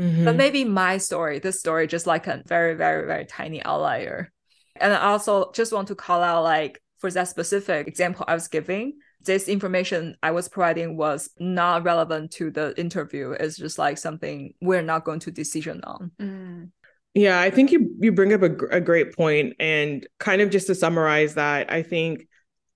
[0.00, 0.24] Mm-hmm.
[0.24, 4.32] but maybe my story this story just like a very very very tiny outlier.
[4.74, 8.48] And i also just want to call out like for that specific example i was
[8.48, 13.32] giving this information I was providing was not relevant to the interview.
[13.32, 16.10] It's just like something we're not going to decision on.
[16.20, 16.70] Mm.
[17.14, 20.66] Yeah, I think you you bring up a, a great point, and kind of just
[20.66, 22.26] to summarize that, I think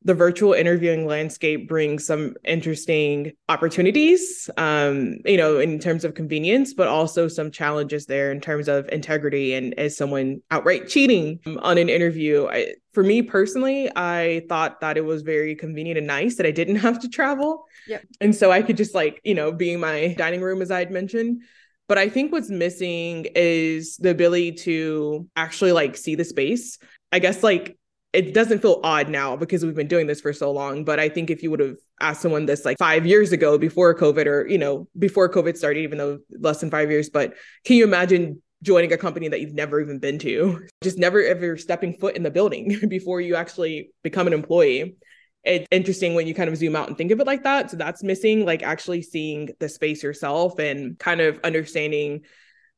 [0.03, 6.73] the virtual interviewing landscape brings some interesting opportunities um, you know in terms of convenience
[6.73, 11.79] but also some challenges there in terms of integrity and as someone outright cheating on
[11.79, 16.37] an interview I, for me personally i thought that it was very convenient and nice
[16.37, 18.03] that i didn't have to travel yep.
[18.21, 20.79] and so i could just like you know be in my dining room as i
[20.79, 21.43] had mentioned
[21.89, 26.79] but I think what's missing is the ability to actually like see the space.
[27.13, 27.79] I guess like
[28.13, 30.85] it doesn't feel odd now because we've been doing this for so long.
[30.85, 33.95] But I think if you would have asked someone this like five years ago before
[33.95, 37.77] COVID or, you know, before COVID started, even though less than five years, but can
[37.77, 40.67] you imagine joining a company that you've never even been to?
[40.83, 44.97] Just never ever stepping foot in the building before you actually become an employee.
[45.45, 47.71] It's interesting when you kind of zoom out and think of it like that.
[47.71, 52.23] So that's missing, like actually seeing the space yourself and kind of understanding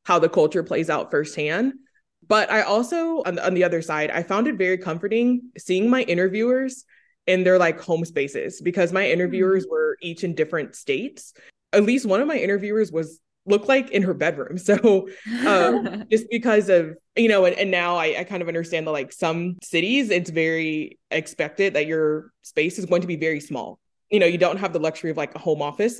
[0.03, 1.73] how the culture plays out firsthand.
[2.31, 5.89] But I also, on the, on the other side, I found it very comforting seeing
[5.89, 6.85] my interviewers
[7.27, 9.73] in their like home spaces because my interviewers mm-hmm.
[9.73, 11.33] were each in different states.
[11.73, 14.57] At least one of my interviewers was looked like in her bedroom.
[14.57, 15.09] So
[15.45, 18.91] um, just because of, you know, and, and now I, I kind of understand that
[18.91, 23.77] like some cities, it's very expected that your space is going to be very small.
[24.09, 25.99] You know, you don't have the luxury of like a home office.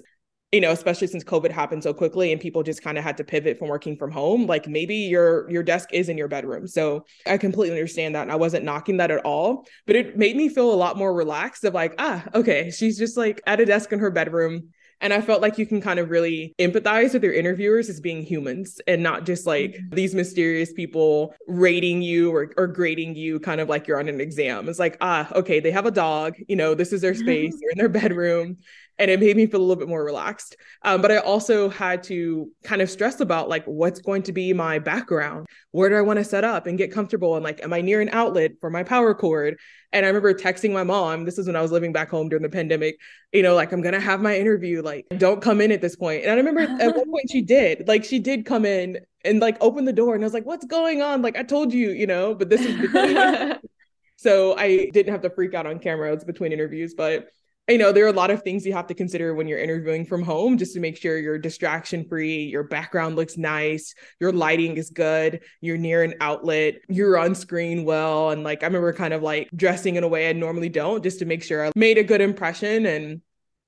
[0.51, 3.23] You know, especially since COVID happened so quickly and people just kind of had to
[3.23, 6.67] pivot from working from home, like maybe your your desk is in your bedroom.
[6.67, 8.23] So I completely understand that.
[8.23, 11.13] And I wasn't knocking that at all, but it made me feel a lot more
[11.13, 14.69] relaxed of like, ah, okay, she's just like at a desk in her bedroom.
[15.03, 18.21] And I felt like you can kind of really empathize with your interviewers as being
[18.21, 19.95] humans and not just like mm-hmm.
[19.95, 24.21] these mysterious people rating you or, or grading you kind of like you're on an
[24.21, 24.69] exam.
[24.69, 27.71] It's like, ah, okay, they have a dog, you know, this is their space, they're
[27.71, 28.57] in their bedroom
[29.01, 30.55] and it made me feel a little bit more relaxed.
[30.83, 34.53] Um, but I also had to kind of stress about like what's going to be
[34.53, 35.47] my background.
[35.71, 37.35] Where do I want to set up and get comfortable?
[37.35, 39.57] And like, am I near an outlet for my power cord?
[39.91, 41.25] And I remember texting my mom.
[41.25, 42.97] This is when I was living back home during the pandemic.
[43.33, 44.83] You know, like I'm gonna have my interview.
[44.83, 46.21] Like, don't come in at this point.
[46.21, 47.87] And I remember at one point she did.
[47.87, 50.65] Like, she did come in and like open the door, and I was like, "What's
[50.65, 52.35] going on?" Like, I told you, you know.
[52.35, 53.57] But this is
[54.15, 56.13] so I didn't have to freak out on camera.
[56.13, 57.27] It's between interviews, but
[57.71, 60.05] you know there are a lot of things you have to consider when you're interviewing
[60.05, 64.77] from home just to make sure you're distraction free your background looks nice your lighting
[64.77, 69.13] is good you're near an outlet you're on screen well and like i remember kind
[69.13, 71.97] of like dressing in a way i normally don't just to make sure i made
[71.97, 73.21] a good impression and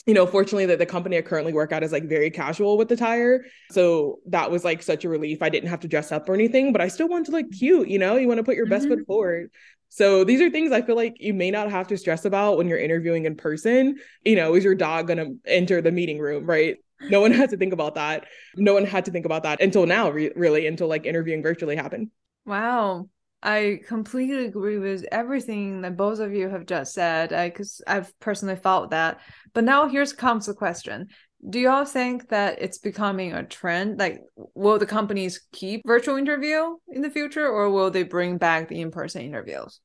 [0.05, 2.89] you know, fortunately that the company I currently work at is like very casual with
[2.89, 3.45] the tire.
[3.71, 5.41] So that was like such a relief.
[5.41, 7.87] I didn't have to dress up or anything, but I still want to look cute,
[7.87, 8.95] you know, you want to put your best mm-hmm.
[8.95, 9.51] foot forward.
[9.93, 12.67] So these are things I feel like you may not have to stress about when
[12.67, 13.99] you're interviewing in person.
[14.25, 16.77] You know, is your dog going to enter the meeting room, right?
[17.11, 18.25] No one had to think about that.
[18.55, 21.75] No one had to think about that until now, re- really, until like interviewing virtually
[21.75, 22.09] happened.
[22.43, 23.07] Wow.
[23.43, 27.29] I completely agree with everything that both of you have just said.
[27.29, 29.19] Because I've personally felt that.
[29.53, 31.09] But now here's comes the question:
[31.49, 33.99] do y'all think that it's becoming a trend?
[33.99, 34.21] Like
[34.55, 38.81] will the companies keep virtual interview in the future or will they bring back the
[38.81, 39.79] in-person interviews?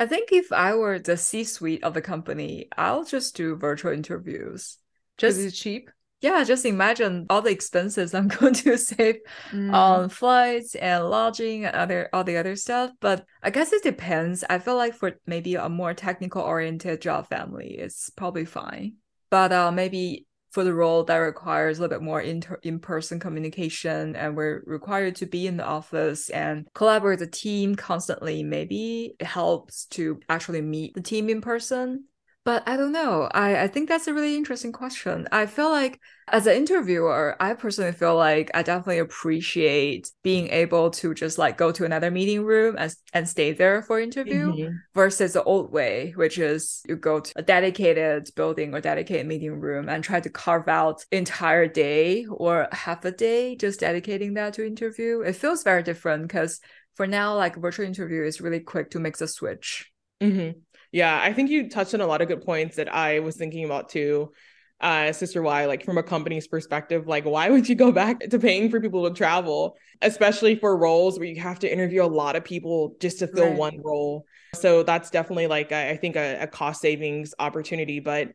[0.00, 4.78] I think if i were the c-suite of the company i'll just do virtual interviews.
[5.18, 5.90] Just it's cheap?
[6.20, 9.16] Yeah just imagine all the expenses i'm going to save
[9.50, 9.72] mm.
[9.72, 12.90] on flights and lodging and other all the other stuff.
[13.00, 14.44] But i guess it depends.
[14.48, 18.94] I feel like for maybe a more technical oriented job family it's probably fine.
[19.30, 24.14] But uh, maybe for the role that requires a little bit more inter- in-person communication
[24.14, 28.42] and we're required to be in the office and collaborate with the team constantly.
[28.42, 32.04] Maybe it helps to actually meet the team in person
[32.44, 33.28] but I don't know.
[33.32, 35.28] I, I think that's a really interesting question.
[35.30, 40.90] I feel like as an interviewer, I personally feel like I definitely appreciate being able
[40.90, 44.74] to just like go to another meeting room and, and stay there for interview mm-hmm.
[44.94, 49.60] versus the old way, which is you go to a dedicated building or dedicated meeting
[49.60, 54.54] room and try to carve out entire day or half a day just dedicating that
[54.54, 55.20] to interview.
[55.20, 56.60] It feels very different because
[56.94, 59.90] for now, like virtual interview is really quick to make the switch.
[60.20, 60.58] Mm-hmm.
[60.92, 63.64] Yeah, I think you touched on a lot of good points that I was thinking
[63.64, 64.32] about too.
[64.80, 68.38] Uh, Sister Y, like from a company's perspective, like why would you go back to
[68.38, 72.36] paying for people to travel, especially for roles where you have to interview a lot
[72.36, 73.56] of people just to fill right.
[73.56, 74.26] one role?
[74.54, 78.32] So that's definitely like I think a, a cost savings opportunity, but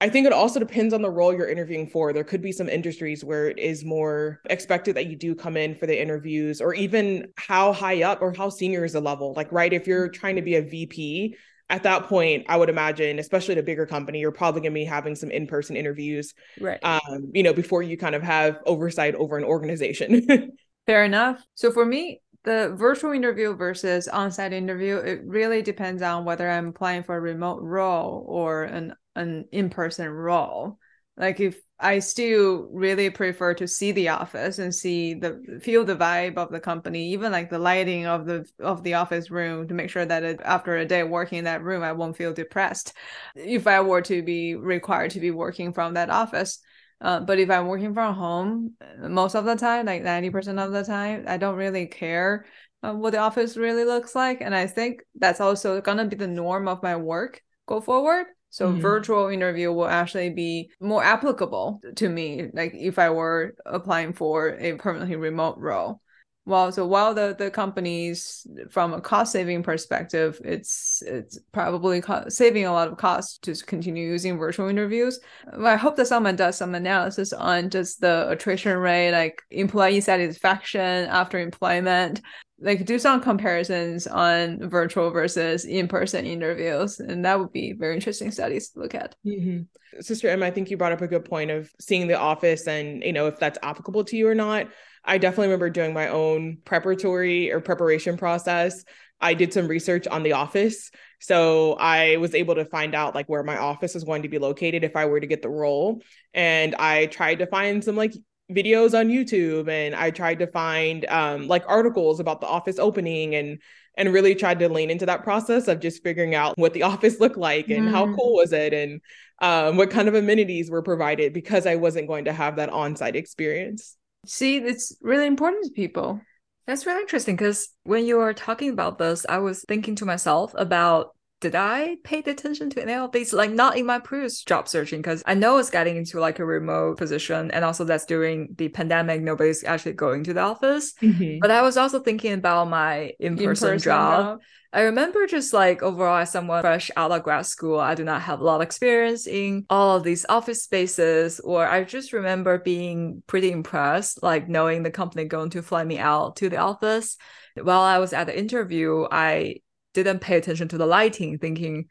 [0.00, 2.12] I think it also depends on the role you're interviewing for.
[2.12, 5.74] There could be some industries where it is more expected that you do come in
[5.74, 9.32] for the interviews, or even how high up or how senior is the level.
[9.34, 11.36] Like, right, if you're trying to be a VP,
[11.70, 14.80] at that point, I would imagine, especially at a bigger company, you're probably going to
[14.80, 16.78] be having some in-person interviews, right?
[16.82, 20.26] Um, you know, before you kind of have oversight over an organization.
[20.86, 21.42] Fair enough.
[21.54, 26.68] So for me, the virtual interview versus on-site interview, it really depends on whether I'm
[26.68, 30.78] applying for a remote role or an an in-person role.
[31.16, 35.96] Like if I still really prefer to see the office and see the feel the
[35.96, 39.74] vibe of the company, even like the lighting of the of the office room to
[39.74, 42.94] make sure that it, after a day working in that room, I won't feel depressed
[43.36, 46.58] if I were to be required to be working from that office.
[47.00, 50.72] Uh, but if I'm working from home, most of the time, like ninety percent of
[50.72, 52.46] the time, I don't really care
[52.82, 56.26] uh, what the office really looks like, and I think that's also gonna be the
[56.26, 58.26] norm of my work go forward.
[58.54, 58.82] So mm-hmm.
[58.82, 64.50] virtual interview will actually be more applicable to me, like if I were applying for
[64.50, 66.00] a permanently remote role.
[66.46, 72.28] Well, so while the the companies from a cost saving perspective, it's it's probably co-
[72.28, 75.18] saving a lot of cost to continue using virtual interviews.
[75.52, 81.08] I hope that someone does some analysis on just the attrition rate, like employee satisfaction
[81.08, 82.20] after employment,
[82.60, 88.30] like do some comparisons on virtual versus in-person interviews and that would be very interesting
[88.30, 89.62] studies to look at mm-hmm.
[90.00, 93.02] sister emma i think you brought up a good point of seeing the office and
[93.02, 94.68] you know if that's applicable to you or not
[95.04, 98.84] i definitely remember doing my own preparatory or preparation process
[99.20, 100.90] I did some research on the office.
[101.18, 104.38] So I was able to find out like where my office is going to be
[104.38, 106.02] located if I were to get the role.
[106.34, 108.12] And I tried to find some like
[108.50, 113.34] videos on YouTube and I tried to find um, like articles about the office opening
[113.34, 113.58] and
[113.96, 117.20] and really tried to lean into that process of just figuring out what the office
[117.20, 117.90] looked like and mm.
[117.90, 119.00] how cool was it and
[119.40, 123.16] um, what kind of amenities were provided because I wasn't going to have that on-site
[123.16, 123.96] experience.
[124.26, 126.20] See, it's really important to people.
[126.66, 130.54] That's really interesting because when you were talking about this, I was thinking to myself
[130.56, 133.32] about did I pay attention to any of these?
[133.32, 136.44] Like not in my previous job searching because I know it's getting into like a
[136.44, 139.20] remote position, and also that's during the pandemic.
[139.20, 140.94] Nobody's actually going to the office.
[141.02, 141.40] Mm-hmm.
[141.40, 144.24] But I was also thinking about my in-person, job.
[144.24, 144.40] job.
[144.72, 148.22] I remember just like overall, as someone fresh out of grad school, I do not
[148.22, 152.58] have a lot of experience in all of these office spaces, or I just remember
[152.58, 157.16] being pretty impressed, like knowing the company going to fly me out to the office.
[157.54, 159.60] While I was at the interview, I
[159.94, 161.86] didn't pay attention to the lighting, thinking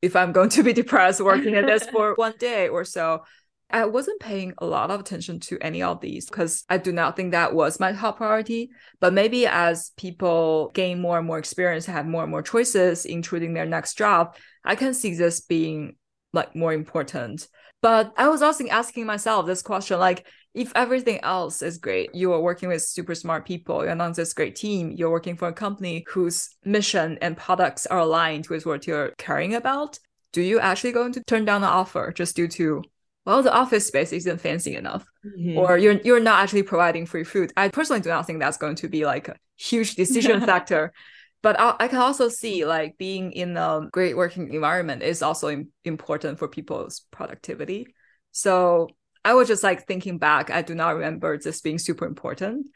[0.00, 3.24] if I'm going to be depressed working at this for one day or so.
[3.70, 7.16] I wasn't paying a lot of attention to any of these because I do not
[7.16, 8.70] think that was my top priority.
[8.98, 13.20] But maybe as people gain more and more experience, have more and more choices in
[13.20, 15.96] choosing their next job, I can see this being
[16.32, 17.46] like more important.
[17.82, 20.26] But I was also asking myself this question like,
[20.58, 24.32] if everything else is great, you are working with super smart people, you're on this
[24.32, 28.84] great team, you're working for a company whose mission and products are aligned with what
[28.84, 30.00] you're caring about,
[30.32, 32.82] do you actually going to turn down the offer just due to
[33.24, 35.06] well the office space isn't fancy enough?
[35.24, 35.58] Mm-hmm.
[35.58, 37.52] or you're you're not actually providing free food.
[37.56, 40.92] I personally do not think that's going to be like a huge decision factor.
[41.40, 45.48] But I, I, can also see like being in a great working environment is also
[45.50, 47.94] Im- important for people's productivity.
[48.32, 48.88] So
[49.24, 50.50] I was just like thinking back.
[50.50, 52.68] I do not remember this being super important,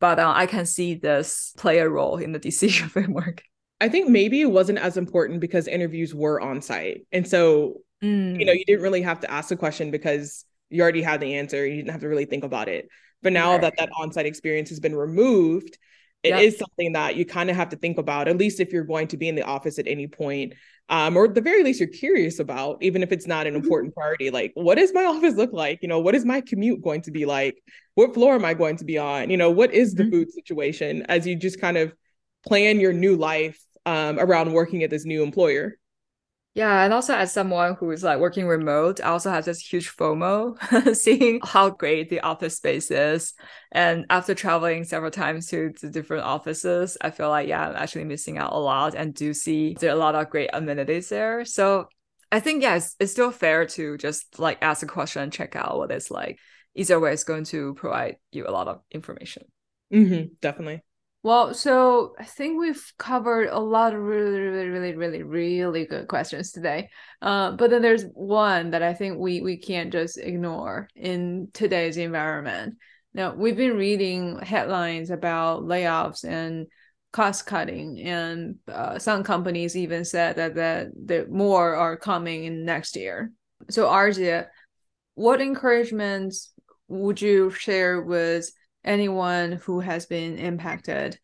[0.00, 3.42] but uh, I can see this play a role in the decision framework.
[3.80, 7.06] I think maybe it wasn't as important because interviews were on site.
[7.12, 8.38] And so, mm.
[8.38, 11.34] you know, you didn't really have to ask the question because you already had the
[11.34, 11.66] answer.
[11.66, 12.88] You didn't have to really think about it.
[13.22, 13.60] But now right.
[13.62, 15.78] that that on site experience has been removed,
[16.22, 16.40] it yep.
[16.40, 19.08] is something that you kind of have to think about, at least if you're going
[19.08, 20.54] to be in the office at any point
[20.90, 23.62] um, or at the very least you're curious about, even if it's not an mm-hmm.
[23.62, 24.30] important priority.
[24.30, 25.78] Like, what does my office look like?
[25.82, 27.62] You know, what is my commute going to be like?
[27.94, 29.30] What floor am I going to be on?
[29.30, 30.12] You know, what is the mm-hmm.
[30.12, 31.94] food situation as you just kind of
[32.44, 35.78] plan your new life um, around working at this new employer?
[36.54, 39.96] Yeah, and also as someone who is like working remote, I also have this huge
[39.96, 43.34] FOMO seeing how great the office space is.
[43.70, 48.04] And after traveling several times to the different offices, I feel like yeah, I'm actually
[48.04, 51.44] missing out a lot and do see there are a lot of great amenities there.
[51.44, 51.88] So
[52.32, 55.78] I think yes, it's still fair to just like ask a question and check out
[55.78, 56.40] what it's like.
[56.74, 59.44] Either way, it's going to provide you a lot of information.
[59.92, 60.82] Mm-hmm, definitely.
[61.22, 66.08] Well, so I think we've covered a lot of really, really, really, really, really good
[66.08, 66.88] questions today.
[67.20, 71.98] Uh, but then there's one that I think we we can't just ignore in today's
[71.98, 72.76] environment.
[73.12, 76.68] Now we've been reading headlines about layoffs and
[77.12, 82.64] cost cutting, and uh, some companies even said that that, that more are coming in
[82.64, 83.30] next year.
[83.68, 84.46] So Arjie,
[85.16, 86.50] what encouragements
[86.88, 88.50] would you share with
[88.84, 91.18] anyone who has been impacted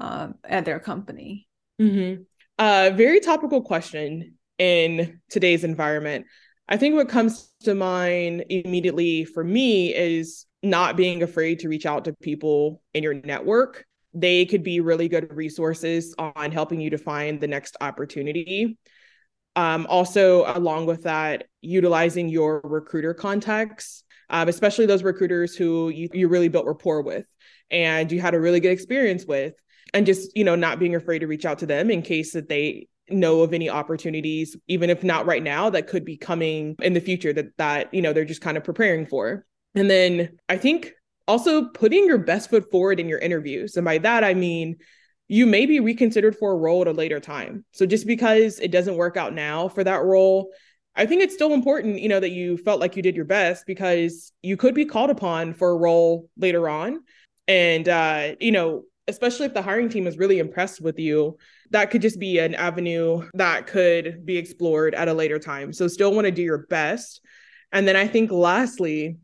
[0.00, 1.46] uh, at their company?
[1.80, 2.22] Mm-hmm.
[2.58, 6.26] Uh, very topical question in today's environment.
[6.68, 11.86] I think what comes to mind immediately for me is not being afraid to reach
[11.86, 13.84] out to people in your network.
[14.14, 18.78] They could be really good resources on helping you to find the next opportunity.
[19.56, 24.01] Um, also, along with that, utilizing your recruiter contacts
[24.32, 27.26] um, especially those recruiters who you, you really built rapport with
[27.70, 29.54] and you had a really good experience with
[29.94, 32.48] and just you know not being afraid to reach out to them in case that
[32.48, 36.94] they know of any opportunities even if not right now that could be coming in
[36.94, 39.46] the future that that you know they're just kind of preparing for.
[39.74, 40.92] And then i think
[41.28, 43.76] also putting your best foot forward in your interviews.
[43.76, 44.76] And by that i mean
[45.28, 47.64] you may be reconsidered for a role at a later time.
[47.72, 50.50] So just because it doesn't work out now for that role
[50.94, 53.64] I think it's still important, you know, that you felt like you did your best
[53.66, 57.00] because you could be called upon for a role later on.
[57.48, 61.38] And, uh, you know, especially if the hiring team is really impressed with you,
[61.70, 65.72] that could just be an avenue that could be explored at a later time.
[65.72, 67.20] So still want to do your best.
[67.72, 69.16] And then I think lastly,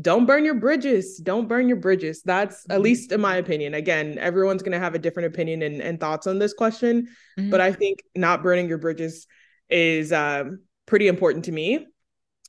[0.00, 1.18] don't burn your bridges.
[1.18, 2.22] Don't burn your bridges.
[2.24, 2.82] That's at mm-hmm.
[2.82, 3.74] least in my opinion.
[3.74, 7.06] Again, everyone's going to have a different opinion and, and thoughts on this question.
[7.38, 7.50] Mm-hmm.
[7.50, 9.28] But I think not burning your bridges
[9.70, 11.86] is um, pretty important to me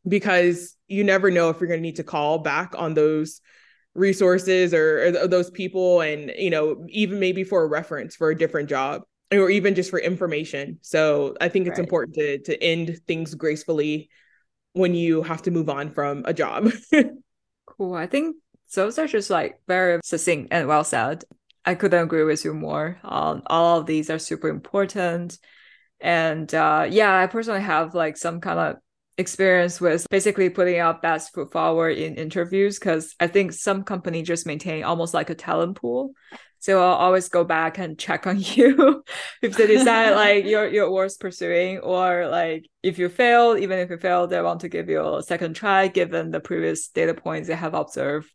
[0.07, 3.41] because you never know if you're going to need to call back on those
[3.93, 8.38] resources or, or, those people and you know even maybe for a reference for a
[8.38, 10.77] different job or even just for information.
[10.81, 11.86] So I think it's right.
[11.86, 14.09] important to to end things gracefully
[14.73, 16.71] when you have to move on from a job.
[17.65, 17.95] cool.
[17.95, 18.36] I think
[18.75, 21.23] those are just like very succinct and well said.
[21.65, 22.99] I couldn't agree with you more.
[23.03, 25.39] Um, all of these are super important.
[26.01, 28.75] And uh, yeah, I personally have like some kind of
[29.17, 34.23] experience with basically putting out best foot forward in interviews because I think some company
[34.23, 36.11] just maintain almost like a talent pool.
[36.59, 39.03] So I'll always go back and check on you
[39.41, 43.89] if they decide like you're you're worth pursuing, or like if you fail, even if
[43.89, 47.47] you fail, they want to give you a second try given the previous data points
[47.47, 48.31] they have observed.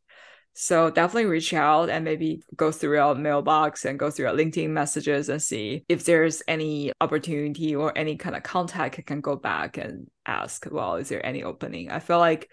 [0.62, 4.68] So definitely reach out and maybe go through your mailbox and go through your LinkedIn
[4.68, 9.36] messages and see if there's any opportunity or any kind of contact you can go
[9.36, 11.90] back and ask, well, is there any opening?
[11.90, 12.50] I feel like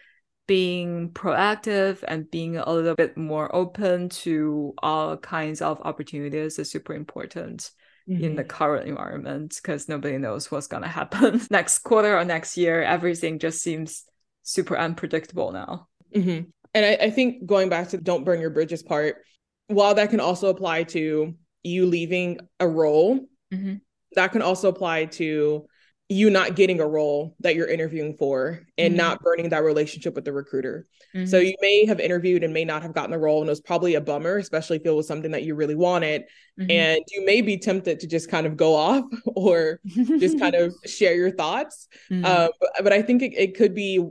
[0.48, 6.72] being proactive and being a little bit more open to all kinds of opportunities is
[6.72, 7.72] super important
[8.08, 8.24] mm-hmm.
[8.24, 8.50] in the mm-hmm.
[8.50, 12.82] current environment because nobody knows what's going to happen next quarter or next year.
[12.82, 14.06] Everything just seems
[14.44, 15.90] super unpredictable now.
[16.16, 16.50] Mm-hmm.
[16.78, 19.24] And I, I think going back to don't burn your bridges part,
[19.66, 23.20] while that can also apply to you leaving a role,
[23.52, 23.76] mm-hmm.
[24.14, 25.66] that can also apply to
[26.08, 28.98] you not getting a role that you're interviewing for and mm-hmm.
[28.98, 30.88] not burning that relationship with the recruiter.
[31.16, 31.26] Mm-hmm.
[31.26, 33.60] So you may have interviewed and may not have gotten the role and it was
[33.60, 36.26] probably a bummer, especially if it was something that you really wanted.
[36.60, 36.70] Mm-hmm.
[36.70, 39.82] And you may be tempted to just kind of go off or
[40.20, 41.88] just kind of share your thoughts.
[42.12, 42.22] Um,
[42.62, 44.08] but, but, I think it, it could be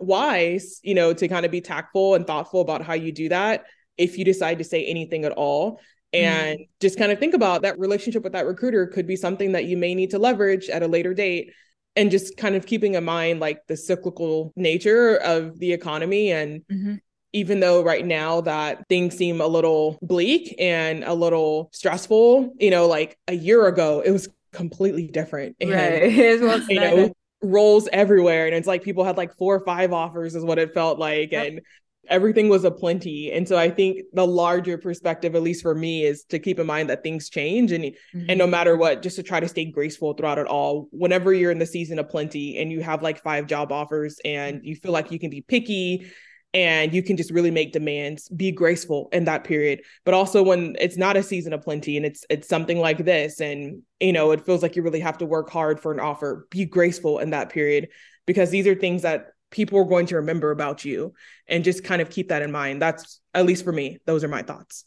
[0.00, 3.64] wise, you know, to kind of be tactful and thoughtful about how you do that
[3.98, 5.80] if you decide to say anything at all.
[6.12, 6.68] And mm.
[6.80, 9.76] just kind of think about that relationship with that recruiter could be something that you
[9.76, 11.52] may need to leverage at a later date.
[11.96, 16.30] And just kind of keeping in mind like the cyclical nature of the economy.
[16.30, 16.94] And mm-hmm.
[17.32, 22.70] even though right now that things seem a little bleak and a little stressful, you
[22.70, 25.56] know, like a year ago, it was completely different.
[25.60, 26.12] And, right.
[26.68, 27.12] You know,
[27.42, 30.74] roles everywhere and it's like people had like four or five offers is what it
[30.74, 31.46] felt like yep.
[31.46, 31.60] and
[32.08, 36.04] everything was a plenty and so i think the larger perspective at least for me
[36.04, 38.26] is to keep in mind that things change and mm-hmm.
[38.28, 41.50] and no matter what just to try to stay graceful throughout it all whenever you're
[41.50, 44.92] in the season of plenty and you have like five job offers and you feel
[44.92, 46.10] like you can be picky
[46.52, 49.82] and you can just really make demands be graceful in that period.
[50.04, 53.40] But also when it's not a season of plenty and it's it's something like this
[53.40, 56.46] and you know it feels like you really have to work hard for an offer
[56.50, 57.88] be graceful in that period
[58.26, 61.12] because these are things that people are going to remember about you
[61.48, 62.82] and just kind of keep that in mind.
[62.82, 64.84] That's at least for me those are my thoughts.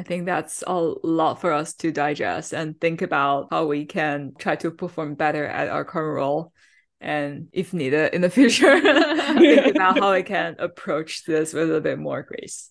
[0.00, 4.32] I think that's a lot for us to digest and think about how we can
[4.38, 6.52] try to perform better at our current role
[7.00, 8.80] and if needed in the future
[9.38, 12.70] think about how I can approach this with a bit more grace.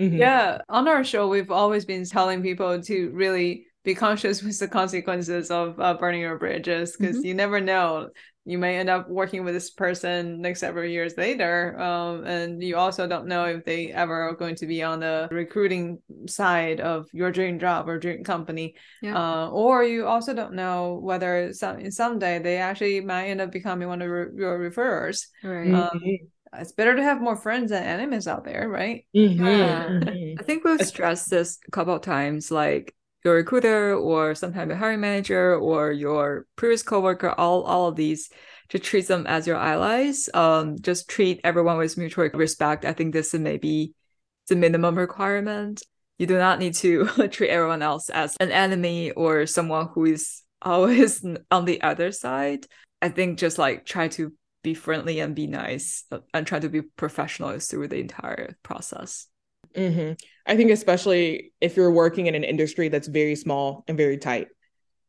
[0.00, 0.18] Mm-hmm.
[0.18, 4.68] Yeah, on our show, we've always been telling people to really be conscious with the
[4.68, 7.26] consequences of uh, burning your bridges because mm-hmm.
[7.26, 8.10] you never know
[8.44, 12.76] you may end up working with this person like several years later um, and you
[12.76, 17.06] also don't know if they ever are going to be on the recruiting side of
[17.12, 19.16] your dream job or dream company yeah.
[19.16, 23.88] uh, or you also don't know whether some someday they actually might end up becoming
[23.88, 26.60] one of your, your referrers right um, mm-hmm.
[26.60, 29.44] it's better to have more friends than enemies out there right mm-hmm.
[29.44, 29.86] yeah.
[29.86, 30.40] Mm-hmm.
[30.40, 32.95] i think we've stressed this a couple of times like
[33.26, 38.30] your recruiter or sometimes the hiring manager or your previous coworker, all, all of these,
[38.68, 40.28] to treat them as your allies.
[40.32, 42.84] Um, just treat everyone with mutual respect.
[42.84, 43.94] I think this is maybe
[44.48, 45.82] the minimum requirement.
[46.18, 50.42] You do not need to treat everyone else as an enemy or someone who is
[50.62, 52.64] always on the other side.
[53.02, 56.68] I think just like try to be friendly and be nice uh, and try to
[56.68, 59.26] be professional through the entire process.
[59.76, 60.12] Mm-hmm.
[60.46, 64.48] I think, especially if you're working in an industry that's very small and very tight,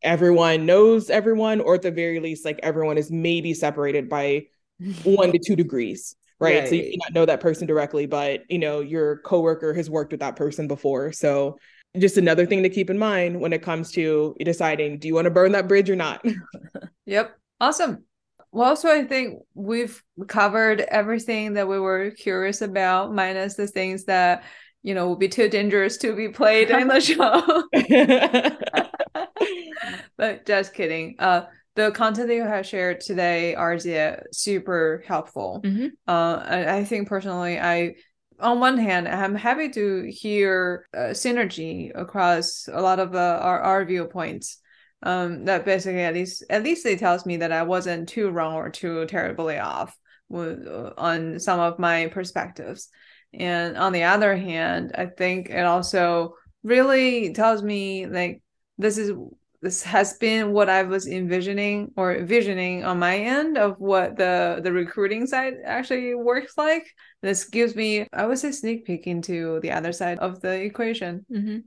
[0.01, 4.47] everyone knows everyone, or at the very least, like everyone is maybe separated by
[5.03, 6.15] one to two degrees.
[6.39, 6.59] Right?
[6.59, 6.69] right.
[6.69, 10.11] So you may not know that person directly, but you know, your coworker has worked
[10.11, 11.11] with that person before.
[11.11, 11.57] So
[11.97, 15.25] just another thing to keep in mind when it comes to deciding do you want
[15.25, 16.23] to burn that bridge or not?
[17.05, 17.35] yep.
[17.59, 18.03] Awesome.
[18.51, 24.05] Well, so I think we've covered everything that we were curious about, minus the things
[24.05, 24.43] that
[24.83, 27.63] you know would be too dangerous to be played in the show.
[30.17, 31.15] but just kidding.
[31.19, 31.45] Uh,
[31.75, 35.61] the content that you have shared today, Arzia, super helpful.
[35.63, 35.87] Mm-hmm.
[36.07, 37.95] Uh, I, I think personally, I
[38.39, 43.59] on one hand, I'm happy to hear uh, synergy across a lot of uh, our,
[43.59, 44.59] our viewpoints
[45.03, 48.55] um that basically at least at least it tells me that i wasn't too wrong
[48.55, 49.95] or too terribly off
[50.29, 52.89] with, uh, on some of my perspectives
[53.33, 56.33] and on the other hand i think it also
[56.63, 58.41] really tells me like
[58.77, 59.11] this is
[59.61, 64.59] this has been what I was envisioning or visioning on my end of what the
[64.63, 66.85] the recruiting side actually works like.
[67.21, 71.25] This gives me, I would say, sneak peek into the other side of the equation.
[71.31, 71.57] Mm-hmm.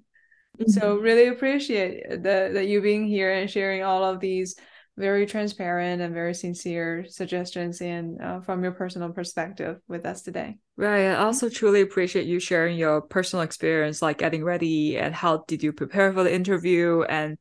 [0.66, 0.98] So Mm-hmm.
[0.98, 4.56] really appreciate the that you being here and sharing all of these
[4.96, 10.58] very transparent and very sincere suggestions and uh, from your personal perspective with us today.
[10.76, 11.08] Right.
[11.08, 15.62] I also truly appreciate you sharing your personal experience, like getting ready and how did
[15.62, 17.36] you prepare for the interview and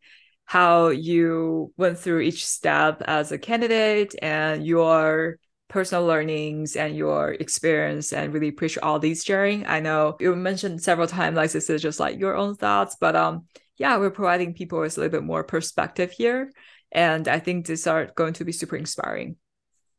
[0.45, 5.37] how you went through each step as a candidate and your
[5.69, 9.65] personal learnings and your experience and really appreciate all these sharing.
[9.65, 13.15] I know you mentioned several times like this is just like your own thoughts, but
[13.15, 13.45] um
[13.77, 16.51] yeah, we're providing people with a little bit more perspective here.
[16.91, 19.37] And I think these are going to be super inspiring.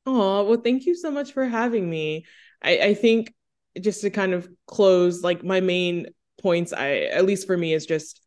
[0.04, 2.26] Oh, well, thank you so much for having me.
[2.62, 3.32] I, I think
[3.80, 6.08] just to kind of close, like my main
[6.42, 8.19] points, I at least for me is just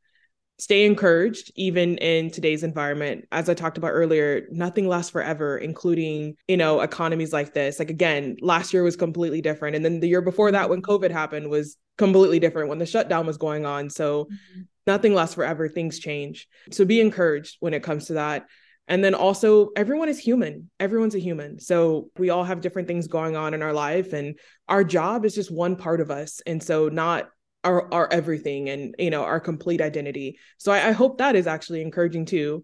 [0.63, 3.25] stay encouraged even in today's environment.
[3.33, 7.79] As i talked about earlier nothing lasts forever including you know economies like this.
[7.79, 9.75] Like again last year was completely different.
[9.75, 13.27] And then the year before that when covid happened was completely different when the shutdown
[13.27, 13.89] was going on.
[13.89, 14.61] So mm-hmm.
[14.87, 15.67] nothing lasts forever.
[15.67, 16.47] Things change.
[16.71, 18.45] So be encouraged when it comes to that.
[18.87, 20.69] And then also everyone is human.
[20.79, 21.59] Everyone's a human.
[21.59, 24.39] So we all have different things going on in our life and
[24.69, 26.41] our job is just one part of us.
[26.45, 27.29] And so not
[27.63, 30.37] our our everything and you know our complete identity.
[30.57, 32.63] So I, I hope that is actually encouraging too.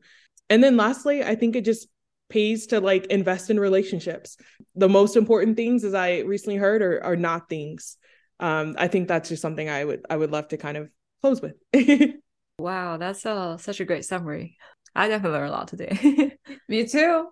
[0.50, 1.88] And then lastly i think it just
[2.30, 4.38] pays to like invest in relationships.
[4.76, 7.97] The most important things as i recently heard are, are not things.
[8.39, 10.89] Um i think that's just something i would i would love to kind of
[11.22, 11.56] close with.
[12.60, 14.58] Wow that's a, such a great summary.
[14.93, 16.36] I definitely learned a lot today.
[16.68, 17.28] Me too.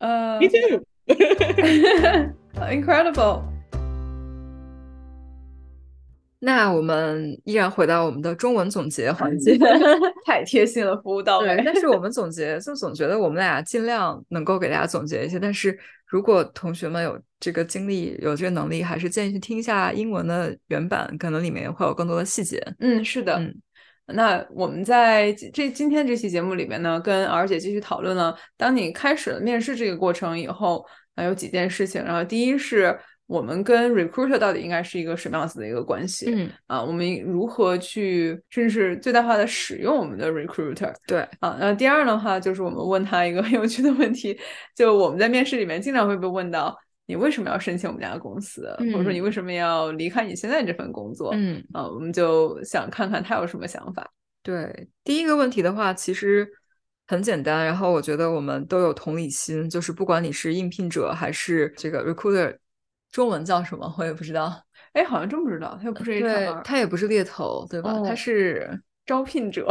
[0.00, 0.84] Uh me too.
[2.68, 3.51] Incredible
[6.44, 9.56] 那我们依然回到我们的中文总结环节，
[10.26, 11.62] 太贴心了，服务到位。
[11.64, 22.60] 但是我们总结就总觉得我们俩尽量能够给大家总结一些，但是如果同学们有这个精力、有这个能力，还是建议去听一下英文的原版，可能里面会有更多的细节。
[22.80, 23.36] 嗯，是的。
[23.36, 23.54] 嗯，
[24.06, 30.84] 那我们在这今天这期节目里面呢，跟敖姐继续讨论了，当你开始了面试这个过程以后，
[31.14, 32.02] 啊，有几件事情。
[32.02, 32.98] 然后第一是。
[33.32, 36.26] 我们跟 recruiter 到底应该是一个什么样子的一个关系？
[36.28, 40.92] 嗯啊，我们如何去甚至是最大化的使用我们的 recruiter？
[41.06, 44.38] 对啊，那第二的话就是我们问他一个很 有趣的问题，
[44.76, 46.76] 就我们在面试里面经常会被问到，
[47.06, 51.30] 你为什么要申请我们家的公司，嗯、或者说你为什么要离开你现在这份工作？
[51.32, 54.06] 嗯啊，我们就想看看他有什么想法。
[54.42, 56.46] 对，第一个问题的话，其实
[57.06, 62.54] 很简单，然后我觉得我们都有同理心，就是不管你是应聘者还是这个 recruiter。
[63.12, 63.94] 中文叫什么？
[63.98, 64.60] 我也不知道。
[64.94, 65.78] 哎，好像真不知道。
[65.78, 67.92] 他又不是 HR，他也不是猎头，对吧？
[67.92, 69.66] 哦、他是招聘者。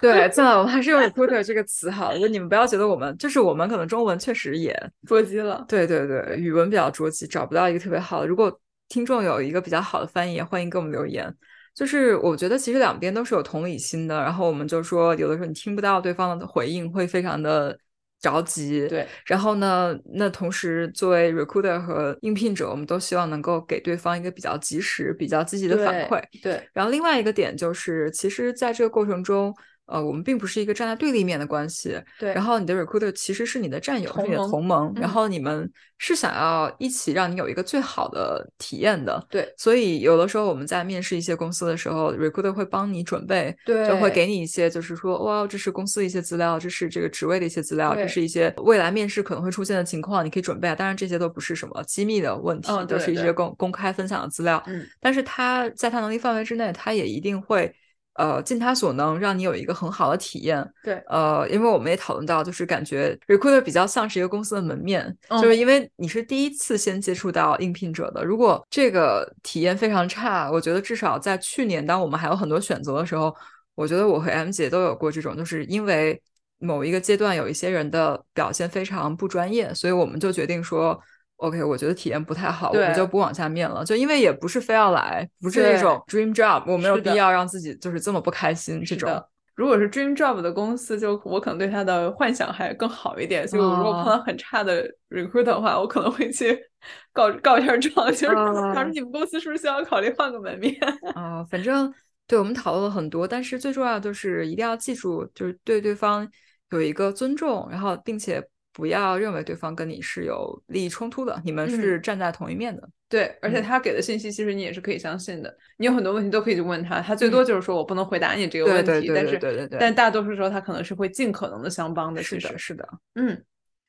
[0.00, 2.16] 对， 算了，我们还是用 recruiter 这个词好。
[2.16, 4.74] 就你们不要觉得我们，就是我们可能中文确实也
[5.06, 5.64] 捉鸡了。
[5.68, 8.26] 对对对，语文比较捉鸡，找不到一个特别好的。
[8.26, 11.34] 如果听众有一个比较好的翻译，欢迎给我们留言。
[11.74, 14.16] 就是我觉得其实两边都是有同理心的。
[14.20, 17.76] 然后我们就说，有的时候你听不到对方的回应，会非常的。
[18.24, 26.22] 着急，对，然后呢，那同时作为 recruiter 和应聘者，我们都希望能够给对方一个比较及时、比较积极的反馈。
[26.42, 29.54] 对，然后另外一个点就是，其实在这个过程中，
[29.86, 32.00] 呃，我们并不是一个站在对立面的关系。
[32.18, 39.26] 对，然后你的 recruiter 其实是你的战友，是你的同盟，嗯、然后你们是想要一起让你有一个最好的体验的。
[39.28, 50.74] 对，所以有的时候我们在面试一些公司的时候，recruiter 会帮你准备，对，就会给你一些，就是说，哇，这是公司的一些资料，这是这个职位的一些资料，这是一些未来面试可能会出现的情况，你可以准备啊。
[50.74, 54.62] 当然，这些都不是什么机密的问题，嗯、都是一些公公开分享的资料。
[54.66, 57.70] 嗯，但是他在他能力范围之内，他也一定会。
[58.14, 60.64] 呃，尽他所能让你有一个很好的体验。
[60.82, 68.24] 对，呃，因为我们也讨论到，就是感觉 recruiter 比较像是一个公司的门面，嗯、就是因为你是第一次先接触到应聘者的。
[68.24, 73.34] 如果这个体验非常差，我觉得至少在去年，当我们还有很多选择的时候，
[73.74, 76.22] 我觉得我和 M 姐都有过这种，就是因为
[76.58, 81.00] 某一个阶段有一些人的表现非常不专业，所以我们就决定说。
[81.36, 83.84] OK，我觉得体验不太好，我们就不往下面了。
[83.84, 88.82] 就因为也不是非要来，不是那种 dream job，我没有必要让自己就是这么不开心。
[88.84, 89.22] 这种
[89.54, 93.46] 如果是 dream job 的公司，就我可能对他的幻想还更好一点。
[93.46, 96.58] 所以我如果碰到很差的 recruiter 的话，我可能会去
[97.12, 98.34] 告告一下状，就是
[98.74, 100.74] 他说你们公司是不是需要考虑换个门面
[101.14, 101.44] 啊？
[101.50, 101.92] 反正
[102.26, 106.28] 对我们讨论了很多，但是最重要就是一定要记住，就是对对方
[106.70, 108.42] 有一个尊重，然后并且。
[108.74, 112.86] 不要认为对方跟你是有利益冲突的，你们是站在同一面的。
[113.08, 115.56] 对，而且嗯他给的信息，其实你也是可以相信的。
[115.78, 122.22] 你有很多问题都可以去问他，他最多就是说我不能回答你这个问题，嗯对对对但是对对对对但大多数时候他可能是会尽可能的相帮的。
[122.22, 122.86] 是的，是的。
[123.14, 123.42] 嗯。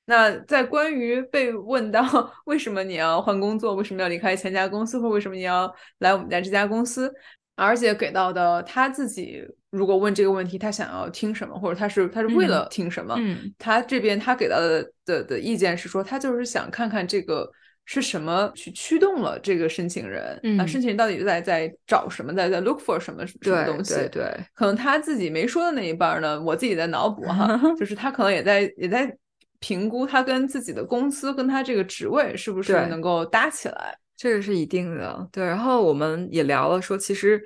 [0.08, 2.04] 那在关于被问到
[2.46, 7.12] 为什么你要换工作，为什么要离开前家公司，或为什么你要来我们家这家公司，
[7.56, 9.44] 而且给到的他自己，
[9.76, 17.50] 如果问这个问题，他想要听什么，或者他是他是为了听什么，嗯他这边他给到的的的意见是说，他就是想看看这个
[17.86, 29.16] 是什么去驱动了这个申请人，啊，嗯申请人到底在在找什么，在在 look for 什么什么东西，对对，可能他自己没说的那一半儿呢，我自己在脑补哈， 就是他可能也在也在
[29.60, 35.28] 评估他跟自己的公司跟他这个职位是不是能够搭起来，这个是一定的。
[35.32, 37.42] 对，然后我们也聊了说，其实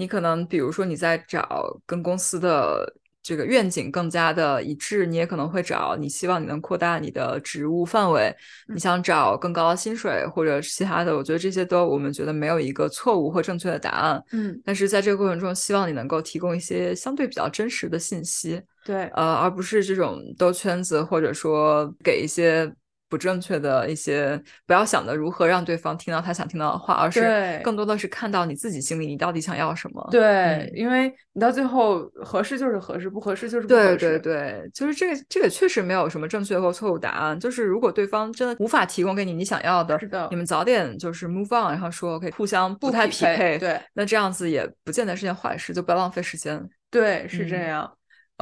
[0.00, 2.90] 你可能比如说你在找跟公司的
[3.22, 8.34] 这个愿景更加的一致，你也可能会找你希望你能扩大你的职务范围，
[8.74, 14.24] 你想找更高的薪水或者其他的，我觉得这些都我们觉得没有一个错误或正确的答案。
[14.32, 22.72] 嗯，但是在这个过程中，希望你能够提供一些相对比较真实的信息，对，呃，而不是这种兜圈子，或者说给一些
[23.10, 30.08] 不正确的一些，不要想着如何让对方听到他想听到的话，而是对更多的是看到你自己心里你到底想要什么。
[30.10, 37.38] 对，嗯因为你到最后合适就是合适，不合适就是不合适，对对对，就是这个，这个确实没有什么正确或错误答案。
[37.38, 46.64] 就是如果对方真的无法提供给你你想要的，是的你们早点就是 move on，然后说可以互相不太匹配配，对，那这样子也不见得是件坏事，就不要浪费时间。
[46.90, 47.92] 对，是这嗯样。
[47.92, 47.96] 嗯，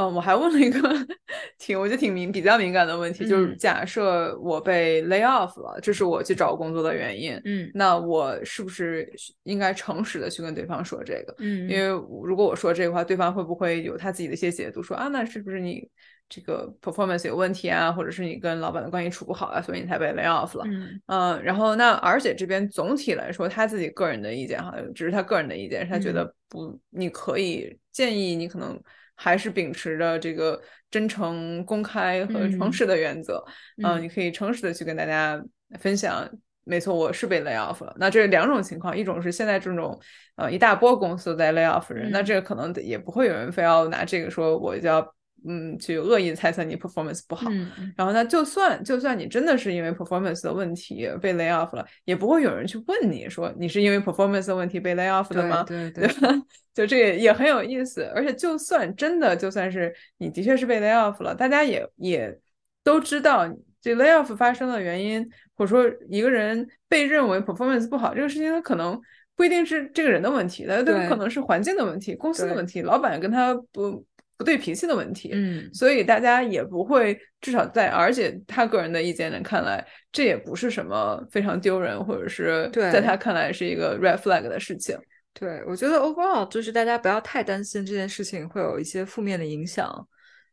[0.07, 0.78] 我还问了一个
[1.59, 3.57] 挺，我觉得挺敏比较敏感的问题，就是嗯。
[3.59, 7.70] 假设我被 lay off 了，这是我去找工作的原因，嗯。
[7.74, 9.11] 那我是不是
[9.44, 11.34] 应该诚实的去跟对方说这个？
[11.38, 11.68] 嗯。
[11.68, 11.88] 因为
[12.22, 15.88] 如果我说这个话，对方会不会有他自己的一些解读，说啊，那是不是你
[16.28, 20.64] 这个 performance 有问题啊，或者是你跟老板的关系处不好啊，所以你才被 lay off 了？
[20.66, 21.01] 嗯。
[21.07, 26.14] 嗯，然后那而且这边总体来说，他自己个人的意见哈，只是他个人的意见，是他觉嗯。
[26.14, 28.80] 得不，你可以建议你可能
[29.21, 30.59] 还是秉持着这个
[30.91, 33.45] 真诚、公开和诚嗯实的原则，
[33.83, 35.39] 嗯，嗯你可以诚实的去跟大家
[35.81, 36.27] 分享。
[36.62, 37.97] 没错，我是被 lay off 了。
[37.99, 39.99] 那这两种情况，一种是现在这种
[40.37, 45.01] 呃一大波公司都在 lay off 人，那嗯这个可能也不会有人非要拿这个说我就要
[45.47, 47.49] 嗯去恶意猜测你 performance 不好。
[47.51, 55.62] 嗯然后呢，就算就算你真的是因为 performance 的问题被 lay off 了，也不会有人去问你说你是因为 performance 的问题被 lay off 的吗？
[55.64, 56.28] 对对吧？
[56.74, 58.03] 就这也也很有意思。
[58.14, 62.39] 而且就算真的就算是你的确是被 lay off 了，大家也也
[62.82, 63.47] 都知道
[63.80, 69.01] 这 lay off 发生的原因，或者说一个人被认为 performance 不好这个事情，他可能。
[69.39, 74.05] 不一定是这个人的问题，他对可能是环境的问题、公司的问题、老板跟他不
[74.39, 75.30] 不对脾气的问题。
[75.34, 84.97] 嗯所以大家也不会，至少在而且他个人的意见来看来，这也不是什么非常丢人，或者是在他看来是一个 red flag 的事情。
[85.34, 90.09] 对，我觉得 overall 就是大家不要太担心这件事情会有一些负面的影响，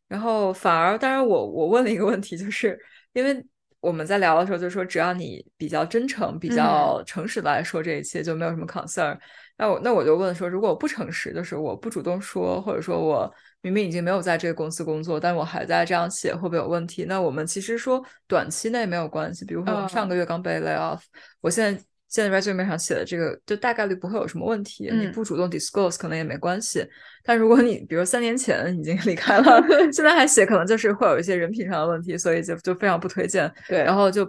[0.08, 2.78] 然后反而，当然我我问了一个问题，就是
[3.14, 3.44] 因为
[3.80, 9.18] 我们在聊的时候就说，只要你比较真诚、比较诚实的来说这一切，就没有什么 concern。
[9.58, 13.34] 那我那我就问说，如果我不诚实，就是我不主动说，或者说我
[13.66, 17.06] 明明已经没有在这个公司工作，但我还在这样写，会不会有问题？
[17.06, 21.00] 那我们其实说短期内没有关系，比如说我们上个月刚被 lay off，
[21.42, 21.82] 我现在。
[22.08, 24.86] 现在 resume 上写的这个，就大概率不会有什么问题。
[24.90, 26.88] 你嗯不主动 disclose 可能也没关系。
[27.24, 29.62] 但如果你比如三年前已经离开了，
[29.92, 33.52] 现在还写，可能就是会有一些人品上的问题，所以就就非常不推荐。
[33.68, 34.24] 对，然后就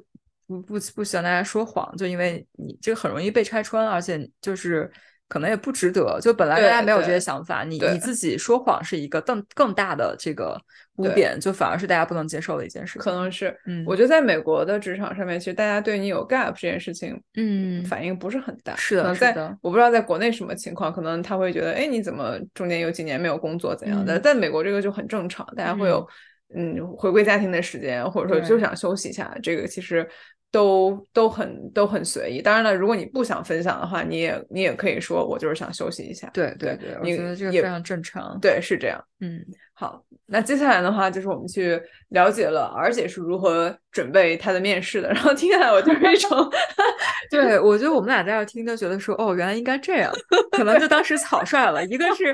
[0.49, 4.91] 不不不希望大家说谎，就因为你这个很容易被拆穿，而且就是
[5.29, 6.19] 可能也不值得。
[6.21, 10.57] 就本来大家没有这些想法，你你自己说谎是一个更更大的这个
[10.97, 12.99] 污点，就反而是大家不能接受的一件事。
[12.99, 18.77] 可能是，嗯我觉得在美国的职场上面，其实大家对你有 gap 这件事情，嗯反应不是很大。
[18.77, 24.19] 是的在是的我不知道在国内什么情况，可能他会觉得，哎，你怎么中间有几年没有工作怎样的？
[24.19, 26.07] 嗯在美国这个就很正常，大家会有
[26.55, 30.09] 嗯回归家庭的时间，或者说就想休息一下，这个其实。
[30.57, 36.31] 都都很都很随意，当然了，如果你不想分享的话，你也你也可以说，我就是想休息一下。
[36.33, 38.99] 对对对，我觉得这个非常正常。，对，是这样。
[39.21, 39.45] 嗯
[39.75, 41.79] 好，那接下来的话就是我们去
[42.09, 46.31] 了解了而且是如何准备他的面试的，然后听下来我就是一种
[47.31, 50.11] 对，我觉得我们俩在这儿听都觉得说，哦，原来应该这样，
[50.53, 51.85] 可能就当时草率了。
[51.85, 52.33] 一个是，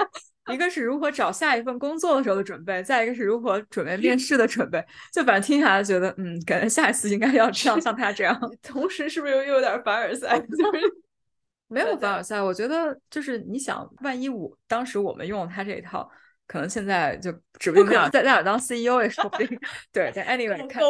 [0.50, 4.84] 一个是如何找下一份工作的时候的准备，再一个是如何准备面试的准备。
[5.12, 8.38] 就反正听下来觉得，嗯，感觉下一次应该要这样，像他这样。
[8.62, 10.38] 同时是不是又又有点凡尔赛？
[10.50, 10.94] 就是
[11.68, 16.10] 没有凡尔赛，我觉得就是你想，万一我当时我们用了他这一套，
[16.46, 19.48] 可能现在就指不定在在哪当 CEO 也说不定。
[19.90, 20.80] 对，但 anyway，开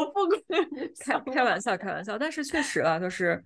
[0.98, 2.18] 开开玩笑，开玩笑。
[2.18, 3.44] 但是确实啊，就是，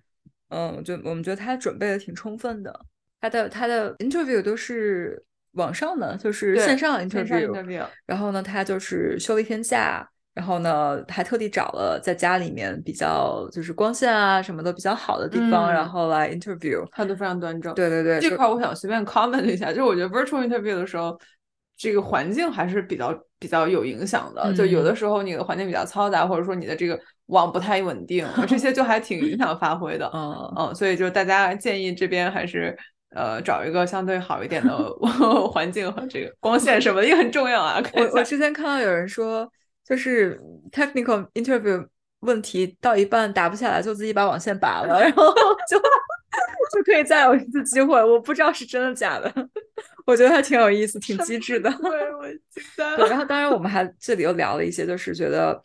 [0.49, 2.85] 嗯，就我们觉得他准备的挺充分的，
[3.21, 5.23] 他的他的 interview 都是
[5.57, 7.83] 网上的，就是线上 interview。
[8.05, 10.07] 然后呢，他就是休了一天假。
[10.33, 17.73] 然后呢，还特地找了在家里面比较就是光线啊什么的比较好的地方，然后来 interview，态度非常端正。
[17.73, 21.19] 对对对，这块我想随便 comment 一下，就是我觉得 virtual interview 的时候，
[21.75, 24.53] 这个环境还是比较比较有影响的。
[24.53, 30.07] 就有的时候你的环境比较嘈杂，或者说你的这个网不太稳定，这些就还挺影响发挥的。
[30.13, 32.77] 嗯嗯，所以就大家建议这边还是
[33.11, 34.89] 呃找一个相对好一点的
[35.51, 37.81] 环境和这个光线什么的也很重要啊。
[37.93, 39.49] 我我之前看到有人说。
[39.87, 40.37] 就是
[40.69, 41.87] technical interview
[42.19, 45.33] 问题到一半答不下来，就自己把网线拔了，然后
[45.69, 47.95] 就就可以再有一次机会。
[48.03, 49.33] 我不知道是真的假的，
[50.05, 51.71] 我觉得还挺有意思，挺机智的。
[51.71, 53.07] 对，我惊呆了。
[53.07, 55.57] 然后当然我们还这里又聊了一些，就是觉得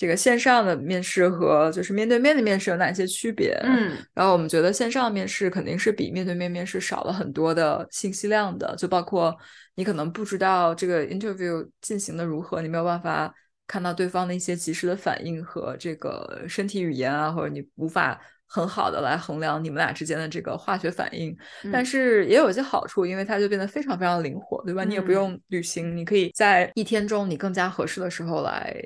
[0.00, 3.52] 这个线上的面试和就是面对面的面试有哪些区别。
[3.64, 9.36] 嗯，然后我们觉得线上面试肯定是比面对面面试少了很多的信息量的，就包括
[9.74, 13.34] 你可能不知道这个 interview 进行的如何，你没有办法。
[13.66, 18.20] 看到对方的一些及时的反应和这个身体语言啊，或者你无法
[18.50, 21.34] 很好的来衡量你们俩之间的这个化学反应，
[21.72, 24.82] 但是也有一些好处，因为它就变得非常非常灵活，对吧？
[24.82, 28.76] 你也不用旅行，你可以在一天中你更加合适的时候来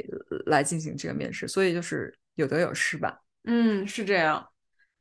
[0.46, 3.18] 来进行这个面试，所以就是有得有失吧。
[3.44, 4.46] 嗯，是这样。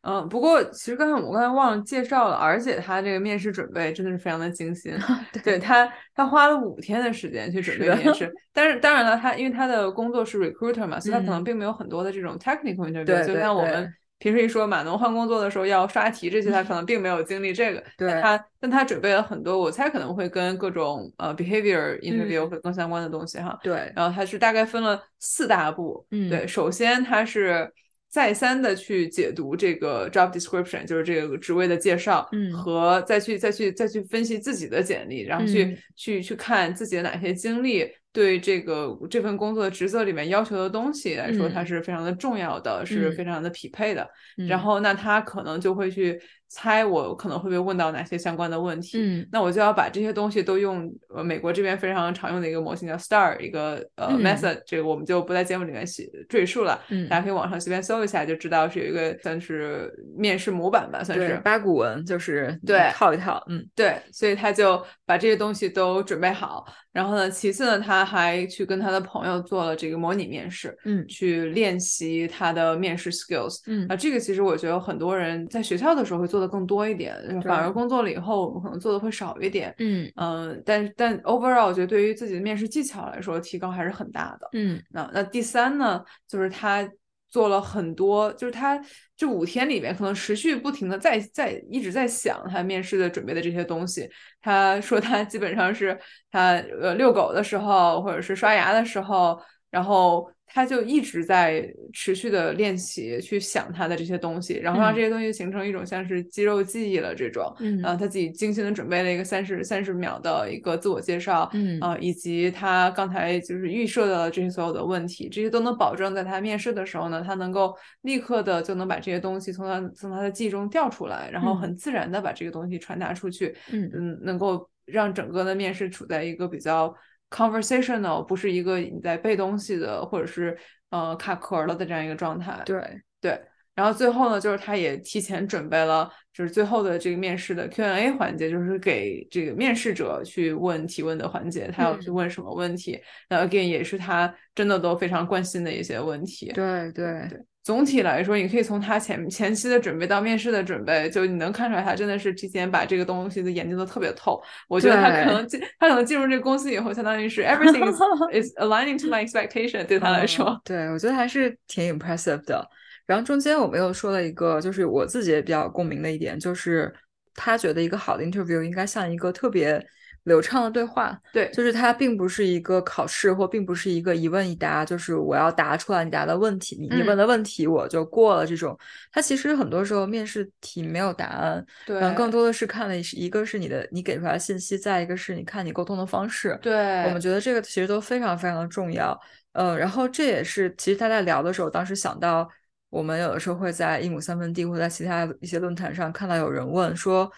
[0.06, 4.94] 嗯，不过其实刚才我刚才忘了介绍了，而且他这个面试准备真的是非常的精心。
[5.46, 8.30] 对他，他花了五天的时间去准备面试。
[8.52, 13.26] 但是当然了，他因为他的工作是 recruiter 嘛，所以他可能并没有很多的这种 technical interview。
[13.26, 13.94] 就像我们
[14.24, 17.84] 平时一说码农换工作的时候要刷题这些，他可能并没有经历这个。
[17.98, 23.60] 对他，但他准备了很多，我猜可能会跟各种呃 behavior interview 会更相关的东西哈。
[23.62, 26.08] 对，然后他是大概分了四大步。
[26.12, 27.70] 嗯，对，首先他是。
[28.14, 44.10] 再三的去解读这个 job description，就是这个职位的介绍，嗯，和再去再去再去分析自己的简历，然后去去去看自己的哪些经历对这个这份工作的职责里面要求的东西来说，它是非常的重要的，是非常的匹配的。
[44.48, 46.22] 然后那他可能就会去。
[46.56, 76.43] 猜我可能会被问到哪些相关的问题，嗯，那我就要把这些东西都用呃美国这边非常常用的一个模型叫 STAR 一个呃 method，这个我们就不在节目里面写赘述了，嗯，大家可以网上随便搜一下就知道是有一个算是面试模板吧，算是八股文，就是对套一套，嗯，对，所以他就把这些东西都准备好，然后呢，其次呢，他还去跟他的朋友做了这个模拟面试，嗯，去练习他的面试 skills，嗯，啊，这个其实我觉得很多人在学校的时候会做。
[76.48, 79.74] 更多一点，反而工作了以后，我们可能做的会少一点。
[79.80, 84.50] 嗯嗯，但但 overall，我觉得对于自己的面试技巧来说，提高还是很大的。
[84.54, 86.88] 嗯，那那第三呢，就是他
[87.30, 88.80] 做了很多，就是他
[89.18, 94.08] 这五天里面可能持续不停的在在一直在想他面试的准备的这些东西。
[94.40, 95.98] 他说他基本上是
[96.30, 99.42] 他呃遛狗的时候，或者是刷牙的时候，
[99.74, 100.32] 然后。
[100.56, 107.52] 他就一直在持续的练习，去想他的这些东西，然后让这些东西形成一种像是肌肉记忆了这种。
[107.60, 123.56] 嗯，然后他自己精心的准备了一个三十三十秒的一个自我介绍，嗯啊，以及他刚才就是预设的这些所有的问题，这些都能保证在他面试的时候呢，他能够立刻的就能把这些东西从他从他的记忆中调出来，然后很自然的把这个东西传达出去。
[123.72, 126.94] 嗯嗯，能够让整个的面试处在一个比较。
[127.34, 130.56] Conversational 不是一个你在背东西的，或者是
[130.92, 132.62] 呃卡壳了的这样一个状态。
[132.64, 132.80] 对
[133.20, 133.42] 对，
[133.74, 146.52] 然后最后呢，就是他也提前准备了，就是最后的这个面试的 Q&A 环节，就是给这个面试者去问提问的环节，他要去问什么问题，那 again 也是他真的都非常关心的一些问题。
[146.54, 147.44] 对对对。
[147.64, 154.42] 总体来说，你可以从他前前期的准备到面试的准备，就你能看出来，他真的是提前把这个东西的研究的特别透。
[154.68, 157.98] 我觉得他可能进，他可能进入这个公司以后，相当于是 everything is
[158.48, 159.86] is aligning to my expectation。
[159.86, 162.68] 对他来说，对我觉得还是挺 impressive 的。
[163.06, 166.94] 然后中间我们又说了一个，就是我自己也比较共鸣的一点，就是
[167.34, 169.82] 他觉得一个好的 interview 应该像一个特别。
[170.24, 178.78] 流畅的对话，对，就是它并不是一个考试，或并不是一个一问一答，就是我要答出来你答的问题，你你问的问题我就过了这种。
[179.12, 186.58] 它其实很多时候面试题没有答案，对，更多的是看的是一个是你的你给出来的信息，再一个是你看你沟通的方式。
[186.62, 189.20] 对，我们觉得这个其实都非常非常的重要。
[189.52, 192.50] 呃，然后这也是其实他在聊的时候，当时想到
[192.90, 197.30] 我们有的时候会在一亩三分地或在其他一些论坛上看到有人问说，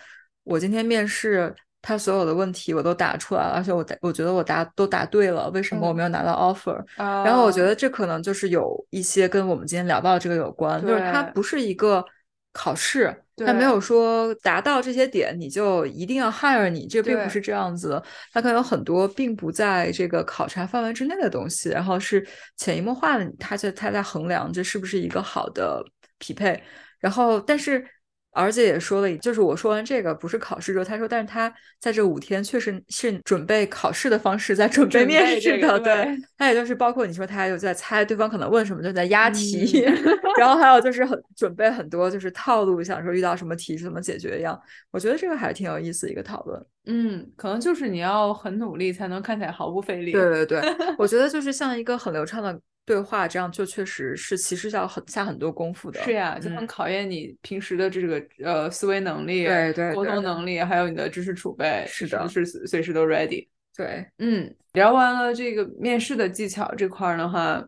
[0.44, 1.52] 我今天面试。
[1.88, 6.84] 他所有的问题我都答出来了，而且我答我觉得我答都答对了，为什么我没有拿到 offer？
[6.98, 12.04] 然后我觉得这可能就是有一些跟我们今天聊到的这个有关，就是它不是一个
[12.54, 17.90] 考试，它没有说达到这些点你就一定要 hire 你，这并不是这样子。
[17.90, 22.28] 的，它可能有很多并不在这个考察范围之内的东西，然后是
[22.58, 25.86] 潜移默化的，他就他在衡量这是不是一个好的
[26.18, 26.60] 匹配，
[27.00, 27.86] 然后但是。
[28.36, 36.08] 而且也说了，就是我说完这个不是考试之后，他说，但是他在这五天确实是准备考试的方式在准备面试的，对。
[36.38, 39.86] 他也就是包括你说他还有在猜对方可能问什么，就在押题，
[40.38, 44.60] 然后还有就是很准备很多就是套路，想说遇到什么题是怎么解决一样。
[44.92, 46.62] 我觉得这个还是挺有意思一个讨论。
[46.88, 50.12] 嗯，可能就是你要很努力才能看起来毫不费力。
[50.12, 50.62] 对对对，
[50.98, 52.60] 我觉得就是 像一个很流畅的。
[52.86, 56.00] 对话这样就确实是，其实要很下很多功夫的。
[56.04, 61.84] 是呀，就很考验你平时的这个呃思维能力、对对沟通能力，还有你的知识储备。
[61.88, 63.48] 是的，是随时都 ready。
[63.76, 67.62] 对，嗯，聊完了这个面试的技巧这块的话，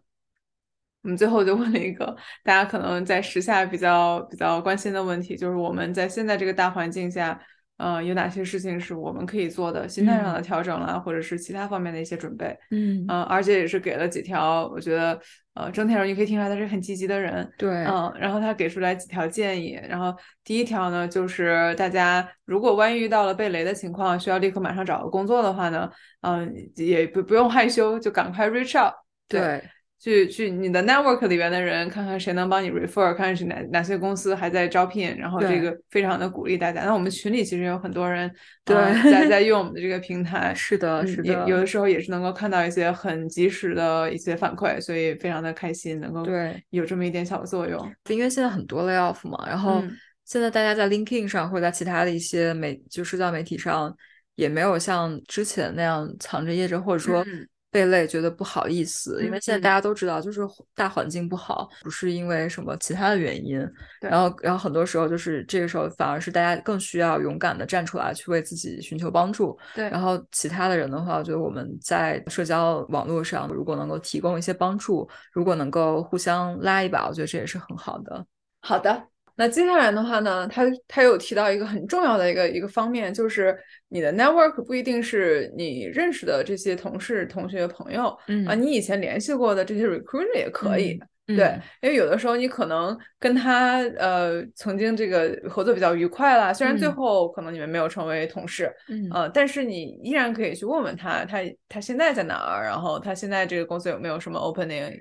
[1.02, 7.40] 我们最后就问了一个大家可能在时下比较比较关心的问题，就是我们在现在这个大环境下。
[7.78, 9.88] 呃，有哪些事情是我们可以做的？
[9.88, 12.58] 心态上的调整啦，或者是其他方面的一些准备。
[12.72, 15.20] 嗯，呃，而且也是给了几条，我觉得，
[15.54, 17.48] 呃，整体上你可以听出来他是很积极的人。
[17.58, 19.80] 对，嗯，然后他给出来几条建议。
[19.88, 25.90] 然后第一条呢，就是大家如果万一遇到了被雷的情况，需要立刻马上找个工作的话呢，
[26.22, 28.94] 嗯，也不不用害羞，就赶快 reach out。
[29.28, 29.64] 对。
[30.00, 36.84] 去去你的 network 里边的人，看看谁能帮你 refer，看看是哪哪些公司还在招聘，然后这个非常的鼓励大家。
[36.84, 38.32] 那我们群里其实有很多人
[38.64, 38.76] 对
[39.12, 47.80] 在在用我们的这个平台， 是的，是的，有的时候也是能够看到一些很及时的一些反馈，所以非常的开心，能够对有这么一点小作用。
[48.10, 49.84] 因为现在很多 layoff 嘛，然后
[50.26, 53.92] 现在大家在 LinkedIn 上或者在其他的一些媒就社交媒体上，
[54.36, 57.26] 也没有像之前那样藏着掖着，或者说。
[57.70, 60.42] 被累觉得不好意思，因为现在大家都知道，就是
[60.74, 63.60] 大环境不好，不是因为什么其他的原因。
[64.02, 69.58] 然后，然后很多时候就是这个时候，反而是大家更需要勇敢的站出来，去为自己寻求帮助。
[69.76, 69.90] 对。
[69.90, 78.26] 然后其他的人的话，我觉得我们在社交网络上，如果能够提供一些帮助，如果能够互相拉一把，我觉得这也是很好的。
[78.62, 79.08] 好的。
[79.38, 83.56] 那接下来的话呢，他他有提到一个很重要的一个一个方面，就是
[83.88, 88.46] 你的 network 不一定是你认识的这些同事、同学、朋友，嗯。
[88.48, 104.98] 啊，你以前联系过的这些 recruiter 也可以，对，因为有的时候你可能跟他呃曾经这个合作比较愉快啦，虽然最后可能你们没有成为同事，嗯，呃，但是你依然可以去问问他，他他现在在哪儿，然后他现在这个公司有没有什么 opening。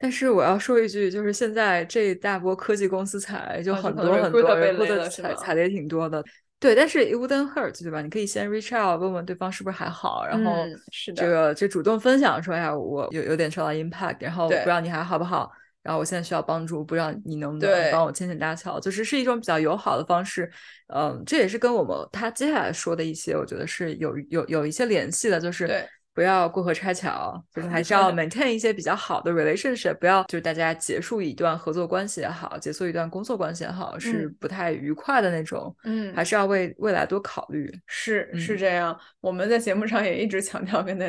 [0.00, 6.24] 但是我要说一句，就是现在这一大波科技公司裁，就很多很多人的裁裁的也挺多的。
[6.60, 8.00] 对，但是 it wouldn't hurt，对吧？
[8.00, 15.50] 你可以先 reach out 问问对方是不是还好，然后是这个就主动分享说呀，我有有点受到 impact，然后不知道你还好不好，
[15.82, 20.48] 然后我现在需要帮助，不知道你能不能帮我牵线搭桥，就是是一种比较友好的方式。
[20.94, 25.88] 嗯，这也是跟我们他接下来说的一些，我觉得是有有有一些联系的，就是。
[26.18, 35.72] 不要过河拆桥，就是还是要 maintain 一些比较好的 relationship，不要就是大家结束一段合作关系也好，结束一段工作关系也好，是不太愉快的那种。
[35.84, 37.72] 嗯，还是要为未来多考虑。
[37.86, 41.06] 是是这样，我们在节目上也一直强调，跟他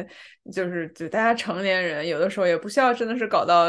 [0.53, 3.65] 就是就大家成年人有的时候也不需要真的是搞到。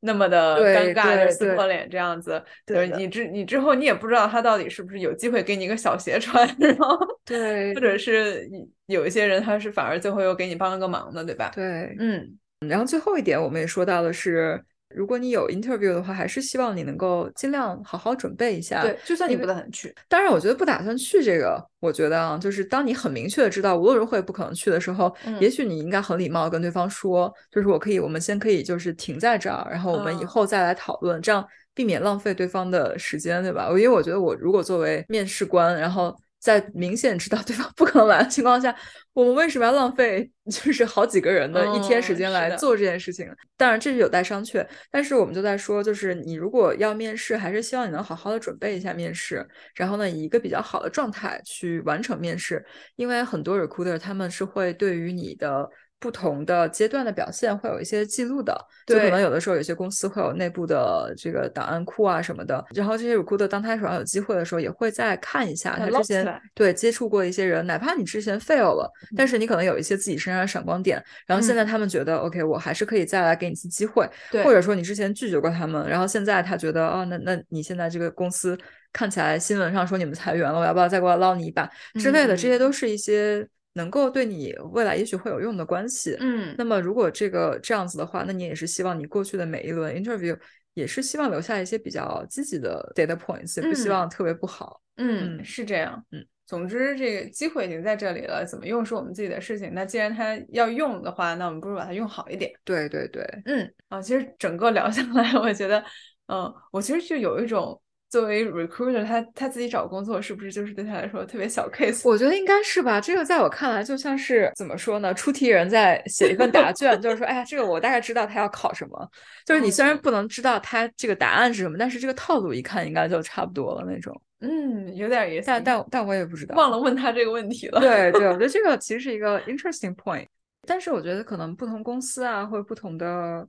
[0.00, 8.48] 那么的尴尬的撕破脸这样子，对你之你之后你也不知道他到底是不是有机会给你一个小鞋穿， 然后对，或者是
[8.86, 11.50] 有一些人他是反而最后又给你帮了个忙的，对吧？
[11.54, 12.38] 对，嗯，
[12.68, 14.62] 然后最后一点我们也说到的是。
[14.94, 18.82] 如果你有 interview 的话，还是希望你能够尽量好好准备一下。
[18.82, 33.68] 对，就算你不打算去，当然，我觉得不打算去这个，我觉得啊，就是当你很明确的知道无论如何也不可能去的时候，也许你应该很礼貌跟对方说，就是我可以，我们先可以就是停在这儿，然后我们以后再来讨论，这样避免浪费对方的时间，对吧？
[33.68, 36.16] 因为我觉得我如果作为面试官，然后。
[36.38, 38.74] 在明显知道对方不可能来的情况下，
[39.12, 43.28] 我们为什么要浪费 就是好几个人的一天时间来做这件事情？
[43.56, 44.66] 当然这是有待商榷。
[44.90, 52.64] 但是我们就在说，就是你如果要面试，还是希望你能好好的准备一下面试，然后呢，以一个比较好的状态去完成面试。
[52.96, 55.68] 因为很多 recruiter 他们是会对于你的
[56.00, 58.56] 不同的阶段的表现会有一些记录的，
[58.86, 74.08] 就可能有的时候有些公司会有内部的这个档案库啊什么的，然后这些 recruiter 当他手上有机会的时候，也会再看一下他之前对接触过一些人，哪怕你之前 fail 了，但是你可能有一些自己身上的闪光点，然后现在他们觉得、OK，我还是可以再来给你一次机会，
[74.44, 78.56] 或者说你之前拒绝过他们，然后现在他觉得哦，那那你现在这个公司
[78.92, 81.68] 看起来新闻上说你们裁员了，我要不要再过来捞你一把？
[81.94, 83.46] 之类的，这些嗯都是一些
[83.78, 86.16] 能够对你未来也许会有用的关系。
[86.20, 90.36] 嗯那么如果这个这样子的话，那你也是希望你过去的每一轮 interview
[90.74, 94.82] 也是希望留下一些比较积极的 data points，也不希嗯望特别不好。
[94.96, 96.04] 嗯，嗯是这样。
[96.10, 99.70] 嗯，总之这个机会已经在这里了，怎么用是我们自己的事情。
[99.72, 102.52] 那既然它要用的话，那我们不如把它用好一点。
[102.64, 105.82] 对对对，嗯啊，其实整个聊下来，我觉得，
[106.26, 107.80] 嗯，我其实就有一种
[108.10, 112.08] 作为 recruiter，他他自己找工作是不是就是对他来说特别小 case？
[112.08, 113.00] 我觉得应该是吧。
[113.00, 115.12] 这个在我看来就像是怎么说呢？
[115.12, 119.10] 出题人在写一份答卷，就是说，哎呀，这个我大概知道他要考什么。
[119.44, 124.18] 就是你虽然嗯不能知道他这个答案是什么，但是这个套路一看应该就差不多了那种。
[124.40, 125.46] 嗯，有点意思。
[125.48, 127.80] 但但但我也不知道，忘了问他这个问题了。
[127.80, 130.26] 对对，我觉得 这个其实是一个 interesting point，
[130.66, 133.46] 但是我觉得可能不同公司啊，或者不同的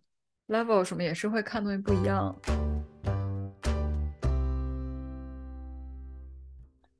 [0.47, 2.35] level 什么也是会看东西不一样。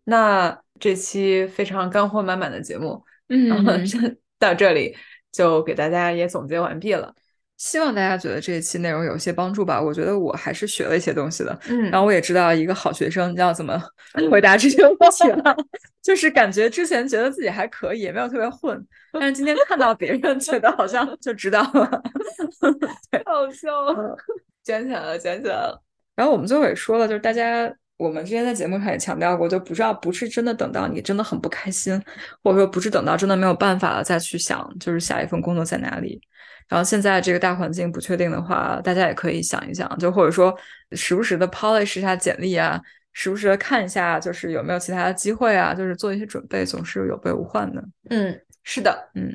[0.09, 3.85] 那这期非常干货满满的节目，嗯
[4.39, 4.95] 到这里
[5.31, 7.13] 就给大家也总结完毕了。
[7.57, 9.81] 希望大家觉得这一期内容有一些帮助吧。
[9.81, 13.77] 我觉得我还是学了一些东西的，嗯然后我也知道一个好学生要怎么
[14.31, 15.55] 回答这些问题了。
[16.01, 18.81] 就是感觉之前觉得自己还可以，也没有特别混，
[19.11, 22.01] 但是今天看到别人，觉得好像就知道了。
[23.25, 24.15] 好笑了，
[24.63, 25.83] 卷起来了，卷起来了。
[26.15, 27.69] 然后我们最后也说了，就是大家
[27.99, 32.01] 我们之前在节目上也强调过，就不知道不是真的等到你真的很不开心，
[32.41, 36.21] 或者说不是等到真的没有办法了再去想，就是下一份工作在哪里。
[36.69, 40.57] 然后现在这个大环境不确定的话，大家也可以想一想，就或者说
[40.93, 42.81] 时不时的 polish 一下简历啊，
[43.11, 47.83] 时不时的看一下，就是有没有其他的机会啊，就是做一些准备，总是有备无患的。
[48.09, 49.29] 嗯，是的，嗯，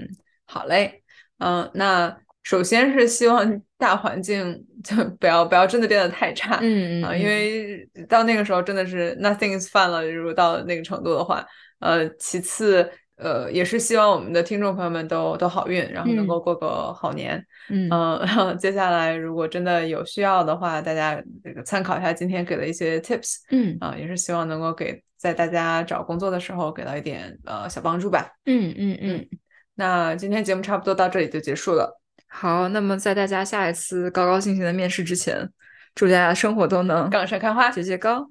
[0.46, 1.02] 好嘞。
[1.36, 6.58] 嗯，那首先是希望大环境 就不要不要真的变得太差。
[6.62, 11.44] 嗯啊，因为到那个时候真的是 nothing is fun 了，如果到那个程度的话，
[11.80, 17.36] 呃，其次，呃，也是希望我们的听众朋友们都都好运，然后能嗯够过个好年。
[17.68, 28.30] 嗯嗯，然后 接下来如果真的有需要的话，大家这个参考一下今天给的一些 tips 嗯啊，也是希望能够给在大家找工作的时候给到一点呃小帮助吧。
[28.46, 29.26] 嗯嗯嗯，
[29.74, 32.00] 那今天节目差不多到这里就结束了。
[32.36, 35.48] 好，那么在大家下一次高高兴兴的面试之前，
[35.94, 38.28] 祝大家生活都能杠上开花，节节高。